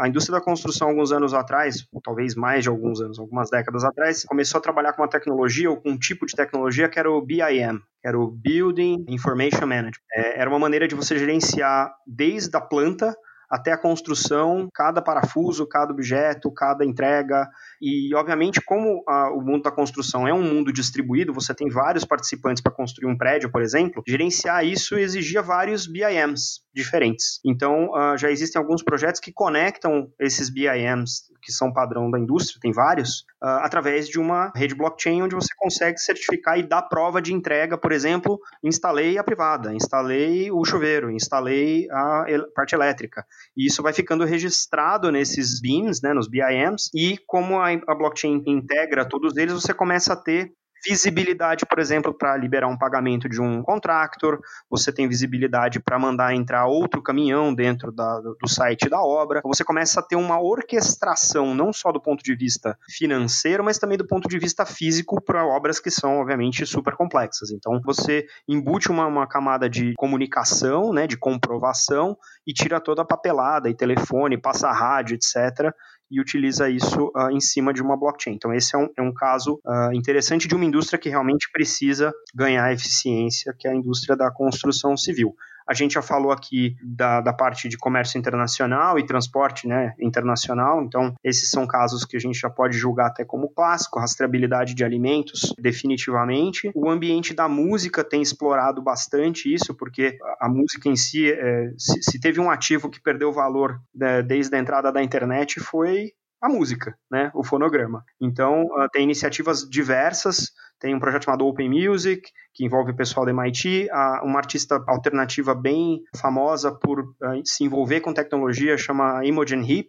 [0.00, 3.84] A indústria da construção, alguns anos atrás, ou talvez mais de alguns anos, algumas décadas
[3.84, 7.10] atrás, começou a trabalhar com uma tecnologia ou com um tipo de tecnologia que era
[7.10, 10.04] o BIM, que era o Building Information Management.
[10.12, 13.16] É, era uma maneira de você gerenciar desde a planta
[13.48, 17.48] até a construção, cada parafuso, cada objeto, cada entrega.
[17.80, 22.04] E, obviamente, como a, o mundo da construção é um mundo distribuído, você tem vários
[22.04, 27.40] participantes para construir um prédio, por exemplo, gerenciar isso exigia vários BIMs diferentes.
[27.44, 32.60] Então, uh, já existem alguns projetos que conectam esses BIMs, que são padrão da indústria,
[32.60, 37.22] tem vários, uh, através de uma rede blockchain onde você consegue certificar e dar prova
[37.22, 43.24] de entrega, por exemplo, instalei a privada, instalei o chuveiro, instalei a parte elétrica.
[43.56, 48.42] E isso vai ficando registrado nesses BIMs, né, nos BIMs, e como a, a blockchain
[48.46, 50.52] integra todos eles, você começa a ter
[50.84, 56.34] visibilidade, por exemplo, para liberar um pagamento de um contractor, você tem visibilidade para mandar
[56.34, 59.40] entrar outro caminhão dentro da, do site da obra.
[59.44, 63.98] Você começa a ter uma orquestração, não só do ponto de vista financeiro, mas também
[63.98, 67.50] do ponto de vista físico para obras que são, obviamente, super complexas.
[67.50, 73.04] Então, você embute uma, uma camada de comunicação, né, de comprovação, e tira toda a
[73.04, 75.74] papelada e telefone, passa rádio, etc.,
[76.10, 78.34] e utiliza isso uh, em cima de uma blockchain.
[78.34, 82.12] Então, esse é um, é um caso uh, interessante de uma indústria que realmente precisa
[82.34, 85.34] ganhar eficiência, que é a indústria da construção civil.
[85.66, 90.82] A gente já falou aqui da, da parte de comércio internacional e transporte né, internacional,
[90.82, 94.84] então esses são casos que a gente já pode julgar até como clássico, rastreabilidade de
[94.84, 96.70] alimentos, definitivamente.
[96.74, 102.02] O ambiente da música tem explorado bastante isso, porque a, música em si, é, se,
[102.02, 106.12] se, teve um ativo que perdeu valor né, desde a entrada da internet, foi
[106.46, 108.04] a música, né, o fonograma.
[108.20, 113.24] Então, uh, tem iniciativas diversas tem um projeto chamado Open Music, que envolve o pessoal
[113.24, 113.88] da MIT,
[114.22, 117.02] uma artista alternativa bem famosa por
[117.44, 119.88] se envolver com tecnologia, chama Imogen Heap,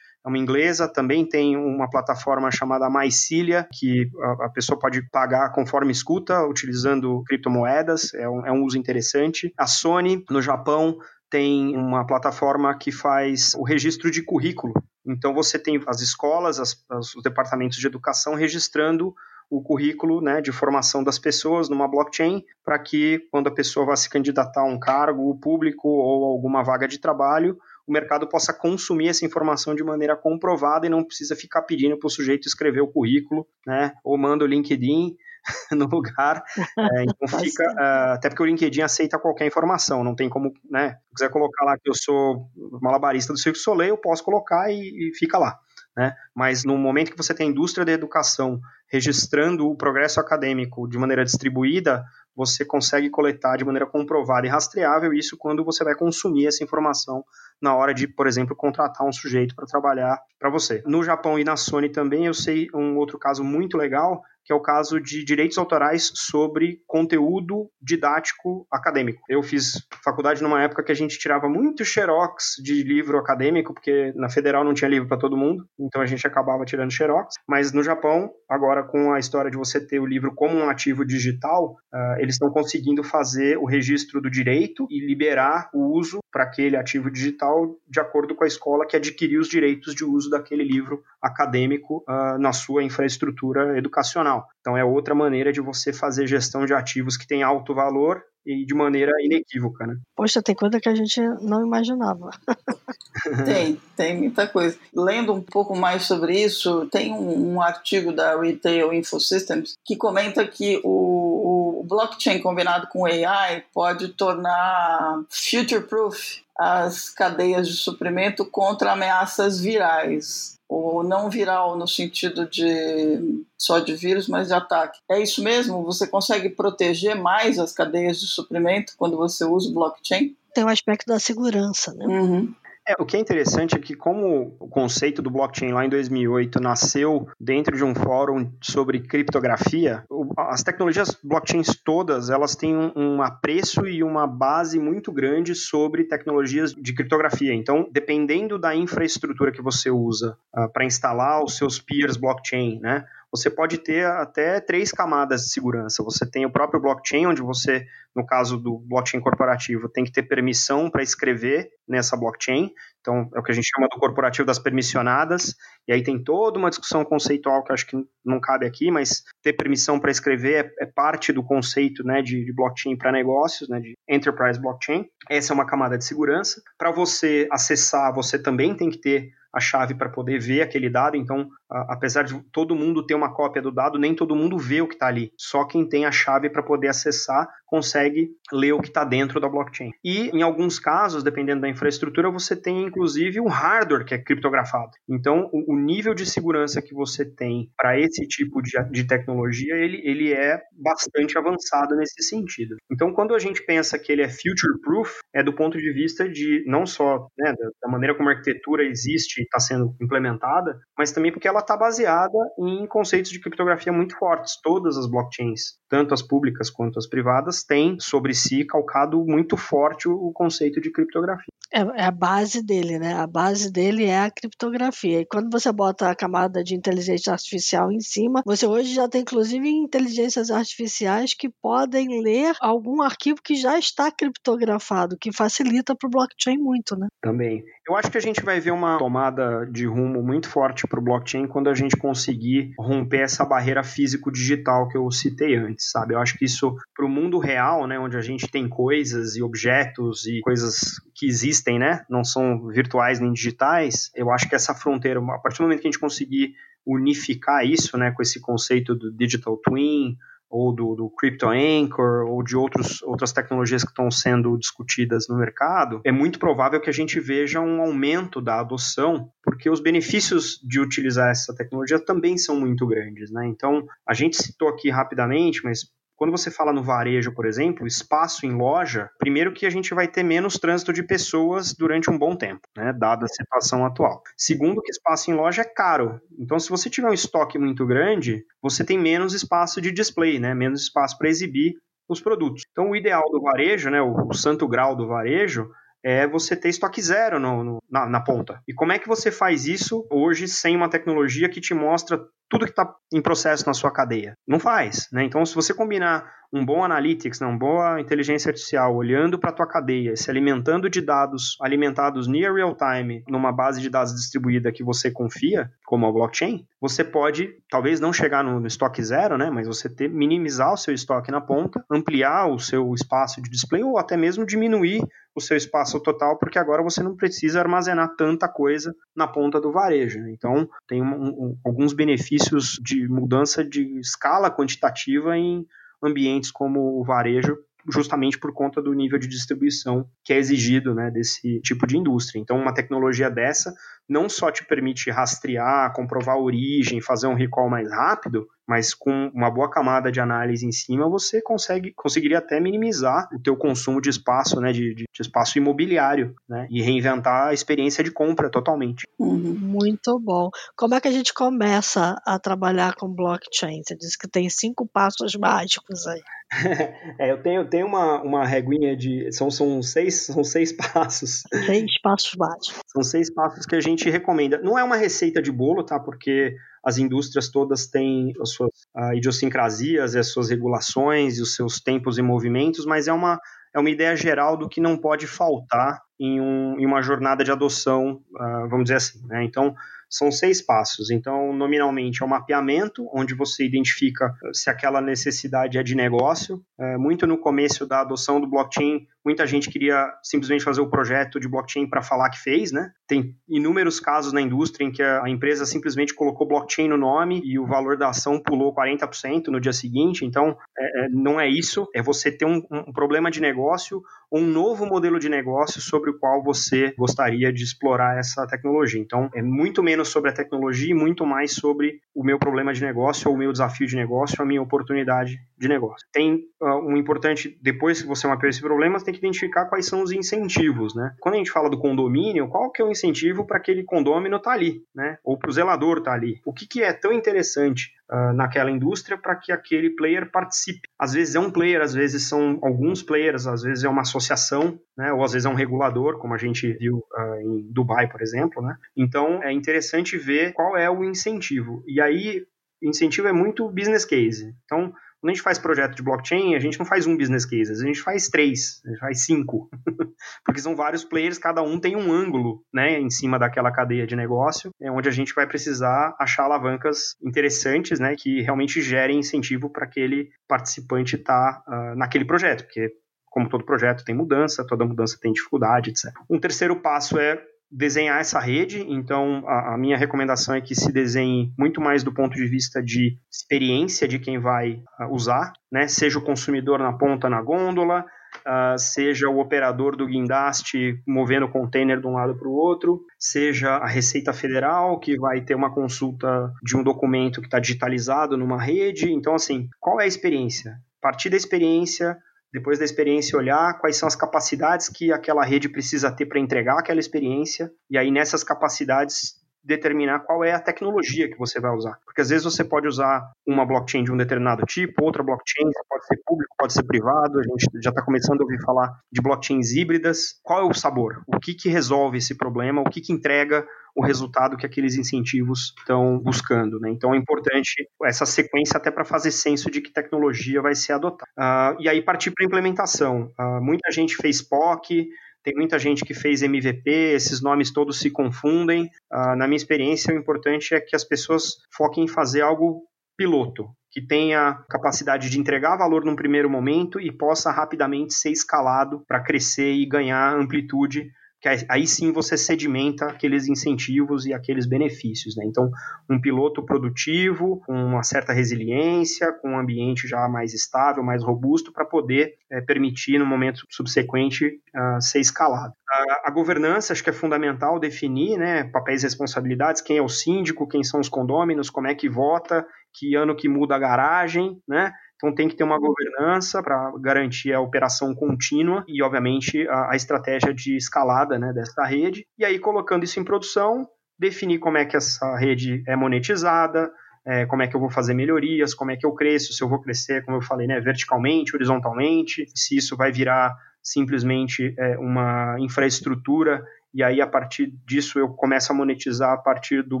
[0.24, 4.10] é uma inglesa, também tem uma plataforma chamada Mycilia, que
[4.40, 9.52] a, pessoa pode pagar conforme escuta, utilizando criptomoedas, é um, é um uso interessante.
[9.56, 10.98] A Sony, no Japão,
[11.30, 14.74] tem uma plataforma que faz o registro de currículo.
[15.08, 19.14] Então você tem as escolas, as, os departamentos de educação registrando
[19.50, 23.96] o currículo né, de formação das pessoas numa blockchain para que, quando a pessoa vá
[23.96, 29.08] se candidatar a um cargo público ou alguma vaga de trabalho, o mercado possa consumir
[29.08, 32.88] essa informação de maneira comprovada e não precisa ficar pedindo para o sujeito escrever o
[32.88, 35.16] currículo, né, ou manda o LinkedIn
[35.72, 36.42] no lugar.
[36.78, 40.98] É, então fica, uh, até porque o LinkedIn aceita qualquer informação, não tem como, né,
[41.08, 45.08] se quiser colocar lá que eu sou malabarista do du Soleil, eu posso colocar e,
[45.08, 45.58] e fica lá.
[45.96, 46.14] Né?
[46.32, 50.96] Mas no momento que você tem a indústria da educação registrando o progresso acadêmico de
[50.96, 52.04] maneira distribuída,
[52.36, 57.24] você consegue coletar de maneira comprovada e rastreável isso quando você vai consumir essa informação
[57.60, 60.82] na hora de, por exemplo, contratar um sujeito para trabalhar para você.
[60.86, 64.56] No Japão e na Sony também eu sei um outro caso muito legal que é
[64.56, 69.20] o caso de direitos autorais sobre conteúdo didático acadêmico.
[69.28, 74.10] Eu fiz faculdade numa época que a gente tirava muito xerox de livro acadêmico, porque
[74.16, 77.34] na federal não tinha livro para todo mundo, então a gente acabava tirando xerox.
[77.46, 81.04] Mas no Japão, agora com a história de você ter o livro como um ativo
[81.04, 86.44] digital, uh, eles estão conseguindo fazer o registro do direito e liberar o uso para
[86.44, 87.47] aquele ativo digital
[87.88, 92.38] de acordo com a escola que adquiriu os direitos de uso daquele livro acadêmico uh,
[92.38, 94.46] na sua infraestrutura educacional.
[94.60, 98.64] Então é outra maneira de você fazer gestão de ativos que tem alto valor e
[98.64, 99.96] de maneira inequívoca, né?
[100.16, 102.30] Poxa, tem coisa que a gente não imaginava.
[103.44, 104.78] tem, tem muita coisa.
[104.94, 110.46] Lendo um pouco mais sobre isso, tem um, um artigo da Retail Infosystems que comenta
[110.46, 118.92] que o, o blockchain combinado com AI pode tornar future-proof as cadeias de suprimento contra
[118.92, 124.98] ameaças virais ou não viral no sentido de só de vírus, mas de ataque.
[125.08, 125.82] É isso mesmo?
[125.84, 130.36] Você consegue proteger mais as cadeias de suprimento quando você usa o blockchain?
[130.52, 132.04] Tem o aspecto da segurança, né?
[132.06, 132.54] Uhum.
[132.88, 136.58] É, o que é interessante é que como o conceito do blockchain lá em 2008
[136.58, 140.04] nasceu dentro de um fórum sobre criptografia,
[140.38, 146.04] as tecnologias blockchains todas, elas têm um, um apreço e uma base muito grande sobre
[146.04, 147.52] tecnologias de criptografia.
[147.52, 153.04] Então, dependendo da infraestrutura que você usa uh, para instalar os seus peers blockchain, né?
[153.30, 156.02] Você pode ter até três camadas de segurança.
[156.02, 157.86] Você tem o próprio blockchain, onde você,
[158.16, 162.70] no caso do blockchain corporativo, tem que ter permissão para escrever nessa blockchain.
[163.00, 165.54] Então, é o que a gente chama do corporativo das permissionadas.
[165.86, 169.52] E aí tem toda uma discussão conceitual que acho que não cabe aqui, mas ter
[169.52, 173.78] permissão para escrever é, é, parte do conceito né, de, de blockchain para negócios, né,
[173.78, 175.06] de enterprise blockchain.
[175.28, 176.62] Essa é uma camada de segurança.
[176.78, 181.16] Para você acessar, você também tem que ter a chave para poder ver aquele dado.
[181.16, 184.88] Então, apesar de todo mundo ter uma cópia do dado, nem todo mundo vê o
[184.88, 185.32] que está ali.
[185.36, 189.48] Só quem tem a chave para poder acessar consegue ler o que está dentro da
[189.48, 189.90] blockchain.
[190.02, 194.90] E, em alguns casos, dependendo da infraestrutura, você tem inclusive um hardware que é criptografado.
[195.08, 199.74] Então, o, o nível de segurança que você tem para esse tipo de, de tecnologia,
[199.74, 202.76] ele, ele é bastante avançado nesse sentido.
[202.90, 206.28] Então, quando a gente pensa que ele é future proof, é do ponto de vista
[206.28, 207.52] de não só né,
[207.82, 211.76] da maneira como a arquitetura existe e está sendo implementada, mas também porque ela está
[211.76, 214.58] baseada em conceitos de criptografia muito fortes.
[214.62, 220.08] Todas as blockchains, tanto as públicas quanto as privadas, têm sobre si calcado muito forte
[220.08, 221.52] o, o conceito de criptografia.
[221.72, 223.14] É, é, a base dele, né?
[223.14, 225.20] A base dele é a criptografia.
[225.20, 229.20] E quando você bota a camada de inteligência artificial em cima, você hoje já tem
[229.20, 236.06] inclusive inteligências artificiais que podem ler algum arquivo que já está criptografado, que facilita para
[236.06, 237.08] o blockchain muito, né?
[237.20, 237.62] Também.
[237.88, 241.02] Eu acho que a gente vai ver uma tomada de rumo muito forte para o
[241.02, 246.12] blockchain quando a gente conseguir romper essa barreira físico-digital que eu citei antes, sabe?
[246.12, 249.42] Eu acho que isso, para o mundo real, né, onde a gente tem coisas e
[249.42, 254.74] objetos e coisas que existem, né, não são virtuais nem digitais, eu acho que essa
[254.74, 256.52] fronteira, a partir do momento que a gente conseguir
[256.86, 260.14] unificar isso, né, com esse conceito do digital twin,
[260.50, 265.36] ou do, do Crypto Anchor, ou de outros, outras tecnologias que estão sendo discutidas no
[265.36, 270.58] mercado, é muito provável que a gente veja um aumento da adoção, porque os benefícios
[270.62, 273.30] de utilizar essa tecnologia também são muito grandes.
[273.30, 273.46] Né?
[273.46, 275.80] Então, a gente citou aqui rapidamente, mas
[276.18, 280.08] quando você fala no varejo, por exemplo, espaço em loja, primeiro que a gente vai
[280.08, 284.20] ter menos trânsito de pessoas durante um bom tempo, né, dada a situação atual.
[284.36, 286.20] Segundo que espaço em loja é caro.
[286.36, 290.54] Então, se você tiver um estoque muito grande, você tem menos espaço de display, né,
[290.54, 291.76] menos espaço para exibir
[292.08, 292.64] os produtos.
[292.72, 295.70] Então, o ideal do varejo, né, o, o santo grau do varejo,
[296.02, 298.60] é você ter estoque zero no, no, na, na, ponta.
[298.66, 302.64] E como é que você faz isso hoje sem uma tecnologia que te mostra tudo
[302.64, 304.34] que está em processo na sua cadeia.
[304.46, 305.24] Não faz, né?
[305.24, 309.52] Então, se você combinar um bom analytics, né, uma boa inteligência artificial, olhando para a
[309.52, 314.72] tua cadeia, se alimentando de dados alimentados near real time, numa base de dados distribuída
[314.72, 319.36] que você confia, como a blockchain, você pode, talvez não chegar no, no estoque zero,
[319.36, 323.50] né, mas você ter, minimizar o seu estoque na ponta, ampliar o seu espaço de
[323.50, 325.02] display ou até mesmo diminuir
[325.34, 329.70] o seu espaço total, porque agora você não precisa armazenar tanta coisa na ponta do
[329.70, 330.18] varejo.
[330.20, 330.32] Né?
[330.32, 335.66] Então, tem um, um, alguns benefícios benefícios de mudança de escala quantitativa em
[336.02, 337.58] ambientes como o varejo,
[337.90, 342.38] justamente por conta do nível de distribuição que é exigido né, desse tipo de indústria.
[342.38, 343.74] Então, uma tecnologia dessa
[344.08, 349.30] não só te permite rastrear, comprovar a origem, fazer um recall mais rápido, mas com
[349.34, 354.00] uma boa camada de análise em cima, você consegue, conseguiria até minimizar o teu consumo
[354.00, 359.06] de espaço, né, de, de espaço imobiliário, né, e reinventar a experiência de compra totalmente.
[359.18, 359.56] Uhum.
[359.58, 360.50] Muito bom.
[360.76, 363.80] Como é que a gente começa a trabalhar com blockchain?
[363.82, 366.20] Você disse que tem cinco passos mágicos aí.
[367.18, 369.30] é, eu tenho, tenho uma, uma reguinha de.
[369.32, 371.42] São, são, seis, são seis passos.
[371.66, 372.80] Seis passos básicos.
[372.86, 374.58] São seis passos que a gente recomenda.
[374.58, 376.00] Não é uma receita de bolo, tá?
[376.00, 381.80] Porque as indústrias todas têm as suas uh, idiosincrasias, as suas regulações e os seus
[381.80, 383.38] tempos e movimentos, mas é uma,
[383.74, 387.52] é uma ideia geral do que não pode faltar em, um, em uma jornada de
[387.52, 389.20] adoção, uh, vamos dizer assim.
[389.26, 389.44] Né?
[389.44, 389.74] Então,
[390.08, 391.10] são seis passos.
[391.10, 396.62] Então, nominalmente, é o mapeamento, onde você identifica se aquela necessidade é de negócio.
[396.78, 401.38] É, muito no começo da adoção do blockchain, muita gente queria simplesmente fazer o projeto
[401.38, 402.90] de blockchain para falar que fez, né?
[403.06, 407.58] Tem inúmeros casos na indústria em que a empresa simplesmente colocou blockchain no nome e
[407.58, 410.24] o valor da ação pulou 40% no dia seguinte.
[410.24, 411.86] Então, é, é, não é isso.
[411.94, 416.18] É você ter um, um problema de negócio um novo modelo de negócio sobre o
[416.18, 419.00] qual você gostaria de explorar essa tecnologia.
[419.00, 422.82] Então, é muito menos sobre a tecnologia e muito mais sobre o meu problema de
[422.82, 426.06] negócio ou o meu desafio de negócio, a minha oportunidade de negócio.
[426.12, 429.86] Tem uh, um importante, depois que você mapeou esse problema, você tem que identificar quais
[429.86, 431.14] são os incentivos, né?
[431.20, 434.50] Quando a gente fala do condomínio, qual que é o incentivo para aquele condômino estar
[434.50, 435.18] tá ali, né?
[435.24, 436.40] Ou para o zelador estar tá ali?
[436.44, 440.88] O que, que é tão interessante uh, naquela indústria para que aquele player participe?
[440.98, 444.78] Às vezes é um player, às vezes são alguns players, às vezes é uma associação,
[444.96, 445.12] né?
[445.12, 448.62] Ou às vezes é um regulador, como a gente viu uh, em Dubai, por exemplo,
[448.62, 448.76] né?
[448.96, 451.82] Então é interessante ver qual é o incentivo.
[451.86, 452.44] E aí,
[452.82, 454.54] incentivo é muito business case.
[454.64, 457.72] Então, quando a gente faz projeto de blockchain, a gente não faz um business case,
[457.72, 459.68] a gente faz três, a gente faz cinco.
[460.44, 464.14] Porque são vários players, cada um tem um ângulo né, em cima daquela cadeia de
[464.14, 469.70] negócio, é onde a gente vai precisar achar alavancas interessantes né, que realmente gerem incentivo
[469.70, 472.64] para aquele participante estar tá, uh, naquele projeto.
[472.64, 472.92] Porque
[473.30, 476.12] como todo projeto tem mudança, toda mudança tem dificuldade, etc.
[476.28, 477.40] Um terceiro passo é
[477.70, 482.12] desenhar essa rede, então a, a, minha recomendação é que se desenhe muito mais do
[482.12, 485.86] ponto de vista de experiência de quem vai uh, usar, né?
[485.86, 488.04] seja o consumidor na ponta na gôndola,
[488.38, 493.02] uh, seja o operador do guindaste movendo o container de um lado para o outro,
[493.18, 498.36] seja a Receita Federal que vai ter uma consulta de um documento que está digitalizado
[498.36, 499.12] numa rede.
[499.12, 500.72] Então, assim, qual é a experiência?
[500.72, 502.16] A partir da experiência,
[502.52, 506.78] depois da experiência olhar quais são as capacidades que aquela rede precisa ter para entregar
[506.78, 511.98] aquela experiência, e aí nessas capacidades determinar qual é a tecnologia que você vai usar.
[512.04, 516.06] Porque às vezes você pode usar uma blockchain de um determinado tipo, outra blockchain, pode
[516.06, 519.72] ser público, pode ser privado, a gente já está começando a ouvir falar de blockchains
[519.72, 520.38] híbridas.
[520.42, 521.22] Qual é o sabor?
[521.26, 522.80] O que, que resolve esse problema?
[522.80, 523.66] O que, que entrega
[523.98, 526.78] o resultado que aqueles incentivos estão buscando.
[526.78, 526.88] Né?
[526.90, 531.28] Então é importante essa sequência até para fazer senso de que tecnologia vai ser adotada.
[531.36, 533.32] Uh, e aí partir para a implementação.
[533.36, 535.08] Uh, muita gente fez POC,
[535.42, 538.90] tem muita gente que fez MVP, esses nomes todos se confundem.
[539.12, 542.82] Uh, na minha experiência, o importante é que as pessoas foquem em fazer algo
[543.16, 549.02] piloto, que tenha capacidade de entregar valor num primeiro momento e possa rapidamente ser escalado
[549.08, 551.10] para crescer e ganhar amplitude
[551.40, 555.36] que aí sim você sedimenta aqueles incentivos e aqueles benefícios.
[555.36, 555.44] Né?
[555.46, 555.70] Então,
[556.10, 561.72] um piloto produtivo, com uma certa resiliência, com um ambiente já mais estável, mais robusto,
[561.72, 565.72] para poder é, permitir, no momento subsequente, uh, ser escalado.
[565.88, 570.08] A, a, governança, acho que é fundamental definir né, papéis e responsabilidades, quem é o
[570.08, 574.60] síndico, quem são os condôminos, como é que vota, que ano que muda a garagem,
[574.66, 574.92] né?
[575.18, 579.96] Então tem que ter uma governança para garantir a operação contínua e, obviamente, a, a
[579.96, 582.24] estratégia de escalada né, dessa rede.
[582.38, 586.90] E aí, colocando isso em produção, definir como é que essa rede é monetizada,
[587.26, 589.68] é, como é que eu vou fazer melhorias, como é que eu cresço, se eu
[589.68, 595.56] vou crescer, como eu falei, né, verticalmente, horizontalmente, se isso vai virar simplesmente é, uma
[595.58, 596.62] infraestrutura
[596.92, 600.00] e aí a partir disso eu começo a monetizar a partir do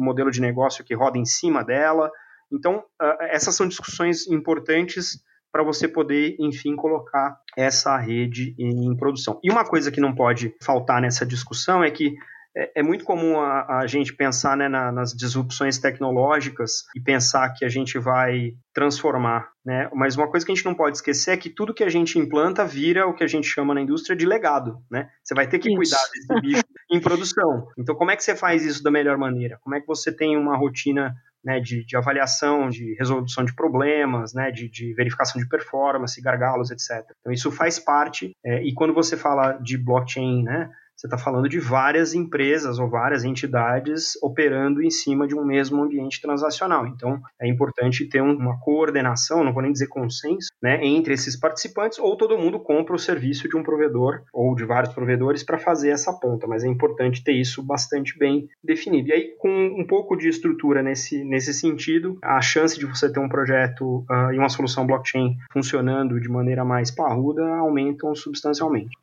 [0.00, 2.10] modelo de negócio que roda em cima dela.
[2.52, 2.82] Então,
[3.20, 5.22] essas são discussões importantes
[5.52, 9.40] para você poder, enfim, colocar essa rede em, produção.
[9.42, 12.14] E uma coisa que não pode faltar nessa discussão é que
[12.56, 17.50] é, é muito comum a, a gente pensar né, na, nas disrupções tecnológicas e pensar
[17.50, 19.88] que a gente vai transformar, né?
[19.94, 22.18] Mas uma coisa que a gente não pode esquecer é que tudo que a gente
[22.18, 25.08] implanta vira o que a gente chama na indústria de legado, né?
[25.22, 25.76] Você vai ter que isso.
[25.76, 27.68] cuidar desse bicho em produção.
[27.78, 29.58] Então, como é que você faz isso da melhor maneira?
[29.62, 34.34] Como é que você tem uma rotina né, de, de, avaliação, de resolução de problemas,
[34.34, 37.04] né, de, de, verificação de performance, gargalos, etc.
[37.20, 38.32] Então isso faz parte.
[38.44, 42.90] É, e quando você fala de blockchain, né, você está falando de várias empresas ou
[42.90, 46.88] várias entidades operando em cima de um mesmo ambiente transacional.
[46.88, 52.00] Então, é importante ter uma coordenação, não vou nem dizer consenso, né, entre esses participantes,
[52.00, 55.90] ou todo mundo compra o serviço de um provedor ou de vários provedores para fazer
[55.90, 59.08] essa ponta, mas é importante ter isso bastante bem definido.
[59.08, 63.20] E aí, com um pouco de estrutura nesse, nesse sentido, a chance de você ter
[63.20, 68.96] um projeto uh, e uma solução blockchain funcionando de maneira mais parruda aumentam substancialmente.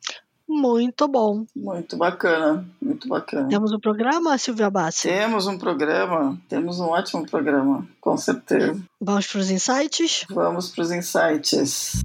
[0.48, 1.44] Muito bom.
[1.54, 3.48] Muito bacana, muito bacana.
[3.48, 5.08] Temos um programa, Silvia Bassi?
[5.08, 8.80] Temos um programa, temos um ótimo programa, com certeza.
[9.00, 10.24] Vamos para os insights?
[10.30, 12.02] Vamos para os insights.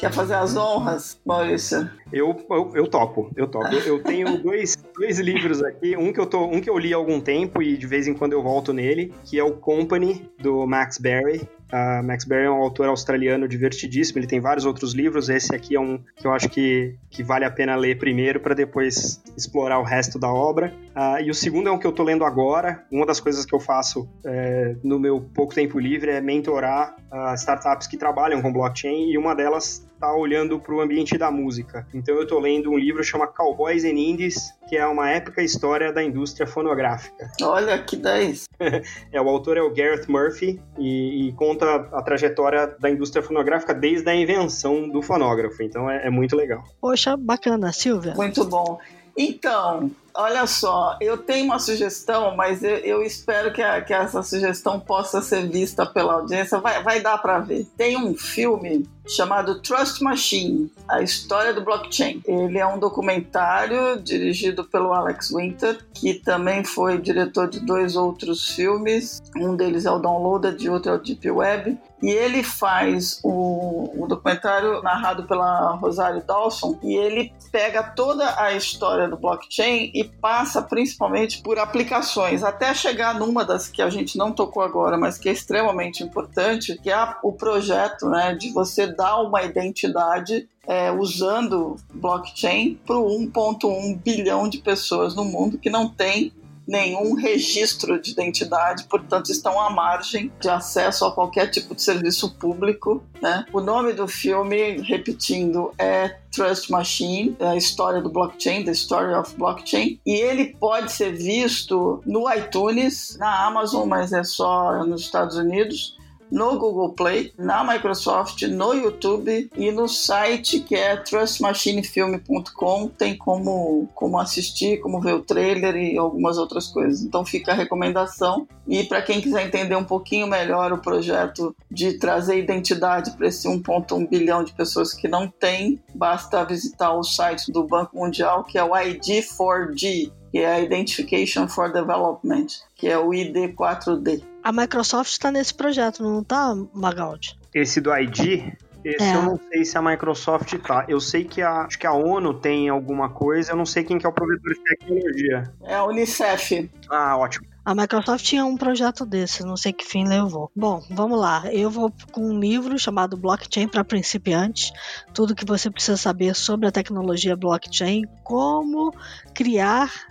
[0.00, 1.90] Quer fazer as honras, Maurício?
[2.10, 3.66] Eu, eu, eu topo, eu topo.
[3.66, 6.92] Eu, eu tenho dois, dois livros aqui, um que, eu tô, um que eu li
[6.92, 10.30] há algum tempo e de vez em quando eu volto nele, que é o Company,
[10.38, 11.40] do Max Berry.
[11.72, 15.74] Uh, Max Berry é um autor australiano divertidíssimo, ele tem vários outros livros, esse aqui
[15.74, 19.78] é um que eu acho que, que vale a pena ler primeiro para depois explorar
[19.78, 20.74] o resto da obra.
[20.94, 23.54] Uh, e o segundo é um que eu estou lendo agora, uma das coisas que
[23.54, 28.52] eu faço é, no meu pouco tempo livre é mentorar uh, startups que trabalham com
[28.52, 31.86] blockchain e uma delas está olhando para o ambiente da música.
[31.92, 35.92] Então eu estou lendo um livro chamado Cowboys and Indies, que é uma épica história
[35.92, 37.30] da indústria fonográfica.
[37.42, 38.46] Olha que 10!
[39.12, 43.74] é, o autor é o Gareth Murphy e, e, conta a trajetória da indústria fonográfica
[43.74, 45.62] desde a invenção do fonógrafo.
[45.62, 46.64] Então é, é muito legal.
[46.80, 48.14] Poxa, bacana, Silvia.
[48.14, 48.78] Muito bom.
[49.16, 54.22] Então, olha só, eu tenho uma sugestão, mas eu, eu espero que, a, que, essa
[54.22, 56.58] sugestão possa ser vista pela audiência.
[56.58, 57.66] Vai, vai dar para ver.
[57.76, 62.22] Tem um filme chamado Trust Machine, a história do blockchain.
[62.24, 68.50] Ele é um documentário dirigido pelo Alex Winter, que também foi diretor de dois outros
[68.50, 69.20] filmes.
[69.36, 71.78] Um deles é o Downloaded e outro é o Deep Web.
[72.02, 78.54] E ele faz o, o documentário narrado pela Rosário Dawson e ele pega toda a
[78.54, 84.16] história do blockchain e passa principalmente por aplicações, até chegar numa das que a gente
[84.16, 88.86] não tocou agora, mas que é extremamente importante, que é o projeto né, de você
[88.86, 95.88] dar uma identidade é, usando blockchain para 1,1 bilhão de pessoas no mundo que não
[95.88, 96.32] tem
[96.70, 102.30] nenhum registro de identidade, portanto estão à margem de acesso a qualquer tipo de serviço
[102.36, 103.02] público.
[103.20, 103.44] Né?
[103.52, 109.14] O nome do filme, repetindo, é Trust Machine, é a história do blockchain, The Story
[109.14, 115.02] of Blockchain, e ele pode ser visto no iTunes, na Amazon, mas é só nos
[115.02, 115.98] Estados Unidos,
[116.30, 122.88] no Google Play, na Microsoft, no YouTube e no site que é trustmachinefilm.com.
[122.88, 127.02] Tem como, como assistir, como ver o trailer e algumas outras coisas.
[127.02, 128.46] Então fica a recomendação.
[128.66, 133.48] E para quem quiser entender um pouquinho melhor o projeto de trazer identidade para esse
[133.48, 138.56] 1,1 bilhão de pessoas que não tem, basta visitar o site do Banco Mundial, que
[138.56, 144.29] é o ID4D, que é a Identification for Development, que é o ID4D.
[144.42, 147.38] A Microsoft está nesse projeto, não está, Magaldi?
[147.52, 149.14] Esse do ID, esse é.
[149.14, 150.86] eu não sei se a Microsoft tá.
[150.88, 153.98] Eu sei que a, acho que a ONU tem alguma coisa, eu não sei quem
[153.98, 155.52] que é o provedor de tecnologia.
[155.62, 156.70] É a Unicef.
[156.88, 157.46] Ah, ótimo.
[157.62, 160.50] A Microsoft tinha um projeto desse, não sei que fim levou.
[160.56, 161.44] Bom, vamos lá.
[161.52, 164.72] Eu vou com um livro chamado Blockchain para principiantes.
[165.12, 168.94] Tudo que você precisa saber sobre a tecnologia blockchain, como
[169.34, 170.09] criar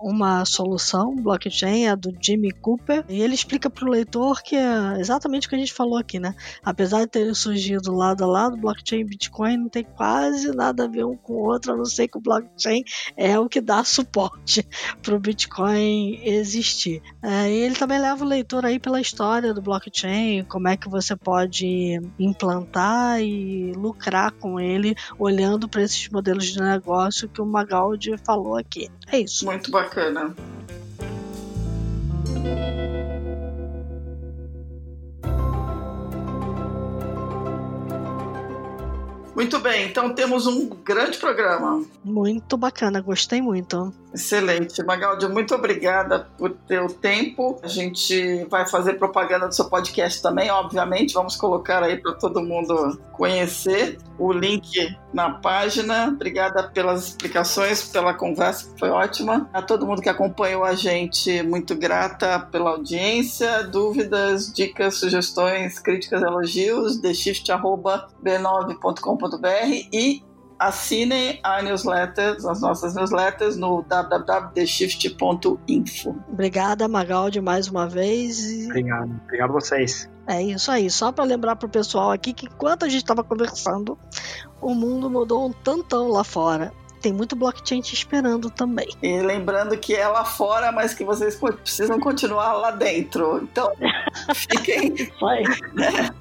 [0.00, 5.00] uma solução blockchain, a do Jimmy Cooper, e ele explica para o leitor que é
[5.00, 6.34] exatamente o que a gente falou aqui, né?
[6.64, 10.88] Apesar de terem surgido lado a lado, blockchain e Bitcoin não tem quase nada a
[10.88, 12.82] ver um com o outro, a não ser que o blockchain
[13.16, 14.66] é o que dá suporte
[15.02, 17.02] para o Bitcoin existir.
[17.22, 20.88] Uh, e ele também leva o leitor aí pela história do blockchain, como é que
[20.88, 27.46] você pode implantar e lucrar com ele, olhando para esses modelos de negócio que o
[27.46, 28.88] Magaldi falou aqui.
[29.10, 29.45] É isso.
[29.46, 30.34] Muito bacana.
[39.36, 41.84] Muito bem, então temos um grande programa.
[42.02, 43.94] Muito bacana, gostei muito.
[44.16, 44.82] Excelente.
[44.82, 47.60] Magaldi, muito obrigada por ter o tempo.
[47.62, 51.12] A gente vai fazer propaganda do seu podcast também, obviamente.
[51.12, 56.08] Vamos colocar aí para todo mundo conhecer o link na página.
[56.08, 59.50] Obrigada pelas explicações, pela conversa, que foi ótima.
[59.52, 63.64] A todo mundo que acompanhou a gente, muito grata pela audiência.
[63.64, 70.24] Dúvidas, dicas, sugestões, críticas, elogios, theshift.b9.com.br e
[70.58, 76.16] assinem a newsletter, as nossas newsletters no www.theshift.info.
[76.28, 78.66] Obrigada, Magaldi, mais uma vez.
[78.66, 79.18] Obrigado.
[79.24, 80.10] Obrigado a vocês.
[80.26, 80.90] É isso aí.
[80.90, 83.98] Só para lembrar pro pessoal aqui que enquanto a gente estava conversando,
[84.60, 86.72] o mundo mudou um tantão lá fora
[87.06, 88.88] tem muito blockchain te esperando também.
[89.00, 93.44] E lembrando que é lá fora, mas que vocês precisam continuar lá dentro.
[93.44, 93.72] Então,
[94.34, 94.92] fiquem.
[95.74, 96.10] Né?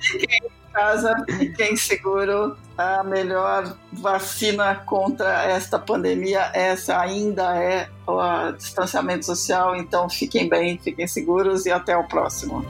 [0.00, 2.56] Fiquem casa, fiquem seguro.
[2.78, 9.74] A melhor vacina contra esta pandemia, essa ainda é o distanciamento social.
[9.74, 12.64] Então fiquem bem, fiquem seguros e até o próximo.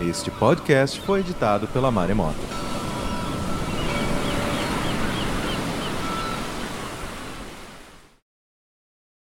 [0.00, 2.67] Este podcast foi editado pela Maremoto.